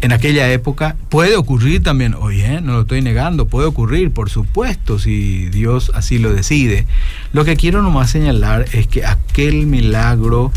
en 0.00 0.12
aquella 0.12 0.50
época. 0.52 0.96
Puede 1.08 1.36
ocurrir 1.36 1.82
también 1.82 2.14
hoy, 2.14 2.42
¿eh? 2.42 2.60
no 2.60 2.74
lo 2.74 2.80
estoy 2.82 3.02
negando, 3.02 3.46
puede 3.46 3.66
ocurrir, 3.66 4.10
por 4.10 4.30
supuesto, 4.30 4.98
si 4.98 5.46
Dios 5.46 5.90
así 5.94 6.18
lo 6.18 6.32
decide. 6.32 6.86
Lo 7.32 7.44
que 7.44 7.56
quiero 7.56 7.82
nomás 7.82 8.10
señalar 8.10 8.66
es 8.72 8.86
que 8.86 9.04
aquel 9.04 9.66
milagro, 9.66 10.52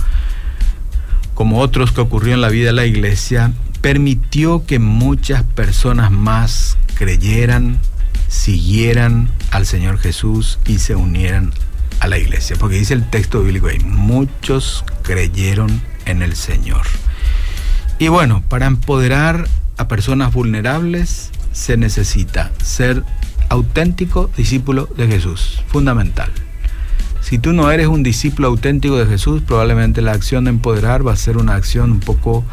como 1.33 1.59
otros 1.59 1.91
que 1.91 2.01
ocurrió 2.01 2.33
en 2.33 2.41
la 2.41 2.49
vida 2.49 2.67
de 2.67 2.73
la 2.73 2.85
iglesia, 2.85 3.53
permitió 3.81 4.65
que 4.65 4.79
muchas 4.79 5.43
personas 5.43 6.11
más 6.11 6.77
creyeran, 6.95 7.79
siguieran 8.27 9.29
al 9.51 9.65
Señor 9.65 9.97
Jesús 9.99 10.59
y 10.65 10.79
se 10.79 10.95
unieran 10.95 11.53
a 11.99 12.07
la 12.07 12.17
iglesia. 12.17 12.55
Porque 12.59 12.75
dice 12.75 12.93
el 12.93 13.09
texto 13.09 13.41
bíblico 13.41 13.67
ahí, 13.67 13.79
muchos 13.79 14.83
creyeron 15.03 15.81
en 16.05 16.21
el 16.21 16.35
Señor. 16.35 16.85
Y 17.99 18.07
bueno, 18.07 18.41
para 18.47 18.65
empoderar 18.65 19.45
a 19.77 19.89
personas 19.89 20.33
vulnerables 20.33 21.31
se 21.51 21.75
necesita 21.75 22.51
ser 22.63 23.03
auténtico 23.49 24.29
discípulo 24.37 24.87
de 24.95 25.07
Jesús, 25.07 25.61
fundamental. 25.67 26.31
Si 27.19 27.37
tú 27.37 27.51
no 27.51 27.69
eres 27.69 27.87
un 27.87 28.01
discípulo 28.01 28.47
auténtico 28.47 28.97
de 28.97 29.05
Jesús, 29.05 29.41
probablemente 29.45 30.01
la 30.01 30.13
acción 30.13 30.45
de 30.45 30.51
empoderar 30.51 31.05
va 31.05 31.11
a 31.11 31.17
ser 31.17 31.35
una 31.35 31.55
acción 31.55 31.91
un 31.91 31.99
poco 31.99 32.45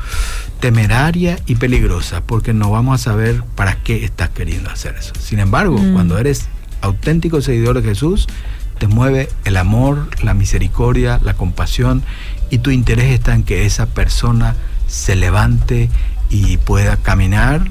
temeraria 0.59 1.39
y 1.47 1.55
peligrosa, 1.55 2.23
porque 2.23 2.53
no 2.53 2.73
vamos 2.73 3.01
a 3.01 3.05
saber 3.05 3.45
para 3.55 3.77
qué 3.77 4.05
estás 4.05 4.31
queriendo 4.31 4.69
hacer 4.69 4.97
eso. 4.99 5.13
Sin 5.21 5.39
embargo, 5.39 5.79
mm. 5.79 5.93
cuando 5.93 6.19
eres 6.19 6.49
auténtico 6.81 7.41
seguidor 7.41 7.81
de 7.81 7.89
Jesús, 7.89 8.27
te 8.79 8.89
mueve 8.89 9.29
el 9.45 9.57
amor, 9.57 10.09
la 10.23 10.35
misericordia, 10.35 11.21
la 11.23 11.35
compasión 11.35 12.03
y 12.51 12.59
tu 12.59 12.71
interés 12.71 13.13
está 13.13 13.35
en 13.35 13.45
que 13.45 13.65
esa 13.65 13.87
persona 13.87 14.57
se 14.87 15.17
levante 15.17 15.91
y 16.31 16.57
pueda 16.59 16.97
caminar 16.97 17.71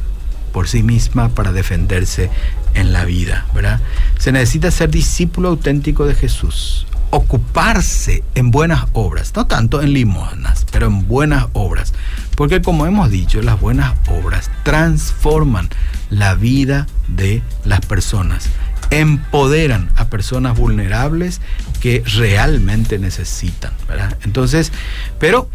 por 0.51 0.67
sí 0.67 0.83
misma 0.83 1.29
para 1.29 1.51
defenderse 1.51 2.29
en 2.73 2.93
la 2.93 3.05
vida, 3.05 3.45
¿verdad? 3.53 3.81
Se 4.19 4.31
necesita 4.31 4.71
ser 4.71 4.89
discípulo 4.89 5.49
auténtico 5.49 6.05
de 6.05 6.15
Jesús, 6.15 6.87
ocuparse 7.09 8.23
en 8.35 8.51
buenas 8.51 8.85
obras, 8.93 9.33
no 9.35 9.47
tanto 9.47 9.81
en 9.81 9.93
limosnas, 9.93 10.65
pero 10.71 10.87
en 10.87 11.07
buenas 11.07 11.47
obras, 11.53 11.93
porque 12.35 12.61
como 12.61 12.85
hemos 12.85 13.09
dicho, 13.09 13.41
las 13.41 13.59
buenas 13.59 13.93
obras 14.07 14.51
transforman 14.63 15.69
la 16.09 16.35
vida 16.35 16.87
de 17.07 17.41
las 17.63 17.81
personas, 17.81 18.49
empoderan 18.91 19.89
a 19.95 20.09
personas 20.09 20.57
vulnerables 20.57 21.41
que 21.79 22.03
realmente 22.05 22.99
necesitan, 22.99 23.73
¿verdad? 23.87 24.17
Entonces, 24.23 24.71
pero 25.19 25.49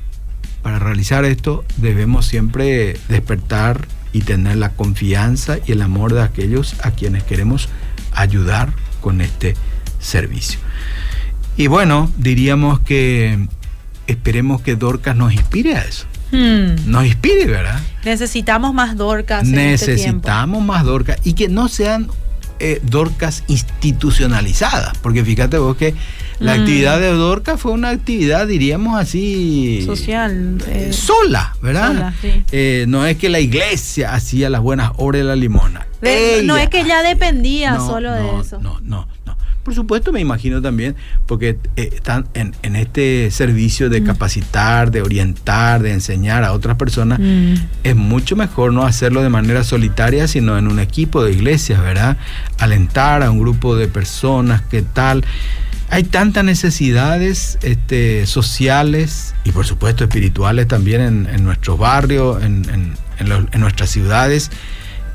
para 0.62 0.79
realizar 0.79 1.25
esto 1.25 1.64
debemos 1.77 2.27
siempre 2.27 2.96
despertar 3.09 3.87
y 4.12 4.23
tener 4.23 4.57
la 4.57 4.70
confianza 4.70 5.59
y 5.66 5.73
el 5.73 5.83
amor 5.83 6.12
de 6.14 6.23
aquellos 6.23 6.75
a 6.83 6.90
quienes 6.90 7.23
queremos 7.23 7.68
ayudar 8.12 8.73
con 9.01 9.20
este 9.20 9.55
servicio. 9.99 10.59
Y 11.57 11.66
bueno, 11.66 12.11
diríamos 12.16 12.81
que 12.81 13.46
esperemos 14.07 14.62
que 14.62 14.77
Dorcas 14.77 15.16
nos 15.16 15.33
inspire 15.33 15.77
a 15.77 15.83
eso. 15.83 16.07
Hmm. 16.33 16.90
Nos 16.90 17.07
inspire, 17.07 17.46
¿verdad? 17.46 17.81
Necesitamos 18.05 18.73
más 18.73 18.96
Dorcas. 18.96 19.44
Este 19.44 19.57
Necesitamos 19.57 20.64
más 20.64 20.85
Dorcas 20.85 21.18
y 21.25 21.35
que 21.35 21.49
no 21.49 21.68
sean 21.68 22.09
eh, 22.61 22.81
Dorcas 22.83 23.42
institucionalizadas, 23.49 24.96
porque 24.99 25.25
fíjate 25.25 25.59
vos 25.59 25.77
que 25.77 25.94
la 26.38 26.57
mm. 26.57 26.61
actividad 26.61 27.01
de 27.01 27.09
Dorca 27.09 27.57
fue 27.57 27.73
una 27.73 27.90
actividad, 27.90 28.46
diríamos 28.46 28.99
así... 28.99 29.83
Social. 29.87 30.59
Eh, 30.68 30.92
sola, 30.92 31.57
¿verdad? 31.62 32.12
Eh, 32.53 32.85
no 32.88 33.07
es 33.07 33.16
que 33.16 33.29
la 33.29 33.40
iglesia 33.40 34.14
hacía 34.14 34.51
las 34.51 34.61
buenas 34.61 34.92
obras 34.96 35.23
de 35.23 35.29
la 35.29 35.37
limona. 35.37 35.87
no 36.44 36.57
es 36.57 36.68
que 36.68 36.85
ya 36.85 37.03
dependía 37.03 37.77
solo 37.79 38.12
de 38.12 38.40
eso. 38.40 38.61
No, 38.61 38.79
no. 38.83 39.09
Por 39.62 39.75
supuesto, 39.75 40.11
me 40.11 40.20
imagino 40.20 40.62
también, 40.62 40.96
porque 41.27 41.59
eh, 41.77 41.90
están 41.94 42.27
en, 42.35 42.77
este 42.77 43.31
servicio 43.31 43.90
de 43.90 44.01
mm. 44.01 44.05
capacitar, 44.07 44.90
de 44.90 45.03
orientar, 45.03 45.83
de 45.83 45.92
enseñar 45.92 46.44
a 46.44 46.53
otras 46.53 46.77
personas, 46.77 47.18
mm. 47.18 47.55
es 47.85 47.94
mucho 47.94 48.37
mejor 48.37 48.73
no 48.73 48.85
hacerlo 48.85 49.23
de 49.23 49.29
manera 49.29 49.62
solitaria, 49.62 50.29
sino 50.29 50.57
en 50.57 50.66
un 50.66 50.79
equipo 50.79 51.23
de 51.23 51.33
iglesias, 51.33 51.83
¿verdad? 51.83 52.16
Alentar 52.59 53.23
a 53.23 53.31
un 53.31 53.38
grupo 53.38 53.77
de 53.77 53.87
personas, 53.88 54.62
¿qué 54.62 54.83
tal? 54.83 55.25
hay 55.90 56.05
tantas 56.05 56.44
necesidades 56.44 57.59
este, 57.62 58.25
sociales 58.27 59.35
y 59.42 59.51
por 59.51 59.66
supuesto 59.66 60.05
espirituales 60.05 60.68
también 60.68 61.27
en, 61.29 61.44
nuestros 61.44 61.79
barrios, 61.79 62.40
en, 62.44 62.94
nuestras 63.59 63.90
ciudades. 63.90 64.53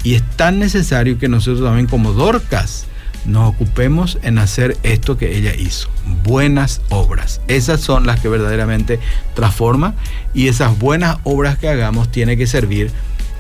Y 0.04 0.16
es 0.16 0.24
tan 0.36 0.60
necesario 0.60 1.18
que 1.18 1.30
nosotros 1.30 1.64
también 1.64 1.88
como 1.88 2.12
Dorcas 2.12 2.88
nos 3.26 3.50
ocupemos 3.50 4.18
en 4.22 4.38
hacer 4.38 4.78
esto 4.84 5.18
que 5.18 5.36
ella 5.38 5.54
hizo, 5.56 5.90
buenas 6.24 6.82
obras. 6.90 7.42
Esas 7.48 7.82
son 7.82 8.06
las 8.06 8.20
que 8.20 8.30
verdaderamente 8.30 9.00
transforman 9.34 9.96
y 10.34 10.48
esas 10.48 10.78
buenas 10.78 11.18
obras 11.24 11.58
que 11.58 11.70
hagamos 11.70 12.12
tienen 12.12 12.38
que 12.38 12.48
servir 12.48 12.92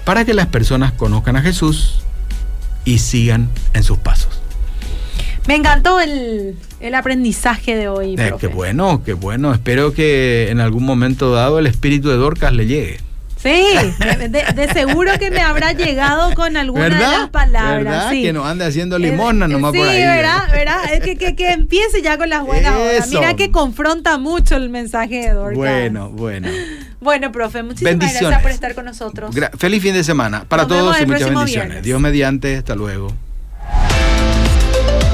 para 0.04 0.26
que 0.26 0.34
las 0.34 0.48
personas 0.48 0.91
conozcan 0.91 1.36
a 1.36 1.41
Jesús 1.41 2.02
y 2.86 3.00
sigan 3.00 3.50
en 3.74 3.84
sus 3.84 3.98
pasos. 3.98 4.41
Me 5.48 5.56
encantó 5.56 6.00
el, 6.00 6.56
aprendizaje 6.95 7.76
de 7.76 7.88
hoy. 7.88 8.15
Eh, 8.17 8.34
qué 8.39 8.48
bueno, 8.48 9.04
qué 9.04 9.13
bueno. 9.13 9.54
Espero 9.54 9.93
que 9.93 10.50
en 10.50 10.60
algún 10.60 10.84
momento 10.84 11.32
dado 11.32 11.60
el 11.60 11.67
espíritu 11.67 12.10
de 12.10 12.15
Dorcas 12.15 12.54
le 12.54 12.65
llegue. 12.65 13.05
Sí, 13.46 13.78
de, 14.56 14.70
seguro 14.74 15.12
que 15.20 15.30
me 15.30 15.40
habrá 15.40 15.74
llegado 15.74 16.34
con 16.34 16.58
alguna 16.58 16.86
de 16.86 16.90
las 16.90 17.30
palabras. 17.30 17.84
¿verdad? 17.84 18.12
Que 18.12 18.34
nos 18.34 18.48
ande 18.48 18.66
haciendo 18.66 18.98
limosna 18.98 19.48
nomás 19.48 19.72
sí, 19.72 19.78
por 19.78 19.88
ahí. 19.88 19.98
Sí, 19.98 20.04
¿verdad? 20.04 20.48
¿verdad? 20.52 21.04
Que, 21.04 21.16
que, 21.16 21.36
que, 21.36 21.52
empiece 21.52 22.02
ya 22.02 22.18
con 22.18 22.30
las 22.30 22.44
buenas 22.44 22.74
obras. 22.76 23.08
Mira 23.10 23.36
que 23.36 23.52
confronta 23.52 24.18
mucho 24.18 24.56
el 24.56 24.70
mensaje 24.70 25.28
de 25.28 25.34
Dorcas. 25.34 25.58
Bueno, 25.58 26.10
bueno. 26.10 26.50
Bueno, 27.02 27.32
profe, 27.32 27.62
muchísimas 27.62 28.00
gracias 28.00 28.42
por 28.42 28.50
estar 28.50 28.74
con 28.74 28.86
nosotros. 28.86 29.36
feliz 29.60 29.84
fin 29.84 29.94
de 29.94 30.04
semana 30.04 30.44
para 30.46 30.66
todos 30.66 31.00
y 31.00 31.06
muchas 31.06 31.30
bendiciones. 31.30 31.84
Dios 31.84 32.02
mediante, 32.02 32.58
hasta 32.58 32.74
luego. 32.74 33.14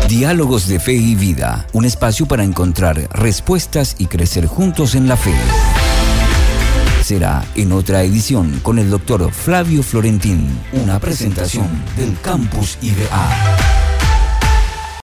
Diálogos 0.08 0.70
de 0.70 0.80
Fe 0.80 0.94
y 0.94 1.16
Vida, 1.16 1.68
un 1.74 1.84
espacio 1.84 2.26
para 2.28 2.44
encontrar 2.44 3.10
respuestas 3.14 3.96
y 3.98 4.08
crecer 4.08 4.46
juntos 4.46 4.96
en 4.96 5.10
la 5.10 5.18
fe. 5.18 5.34
Será 7.12 7.44
en 7.56 7.74
otra 7.74 8.04
edición 8.04 8.62
con 8.64 8.80
el 8.80 8.90
doctor 8.90 9.34
Flavio 9.34 9.84
Florentín, 9.84 10.48
una 10.72 10.98
presentación 10.98 11.68
del 11.98 12.18
Campus 12.22 12.78
IBA. 12.82 13.71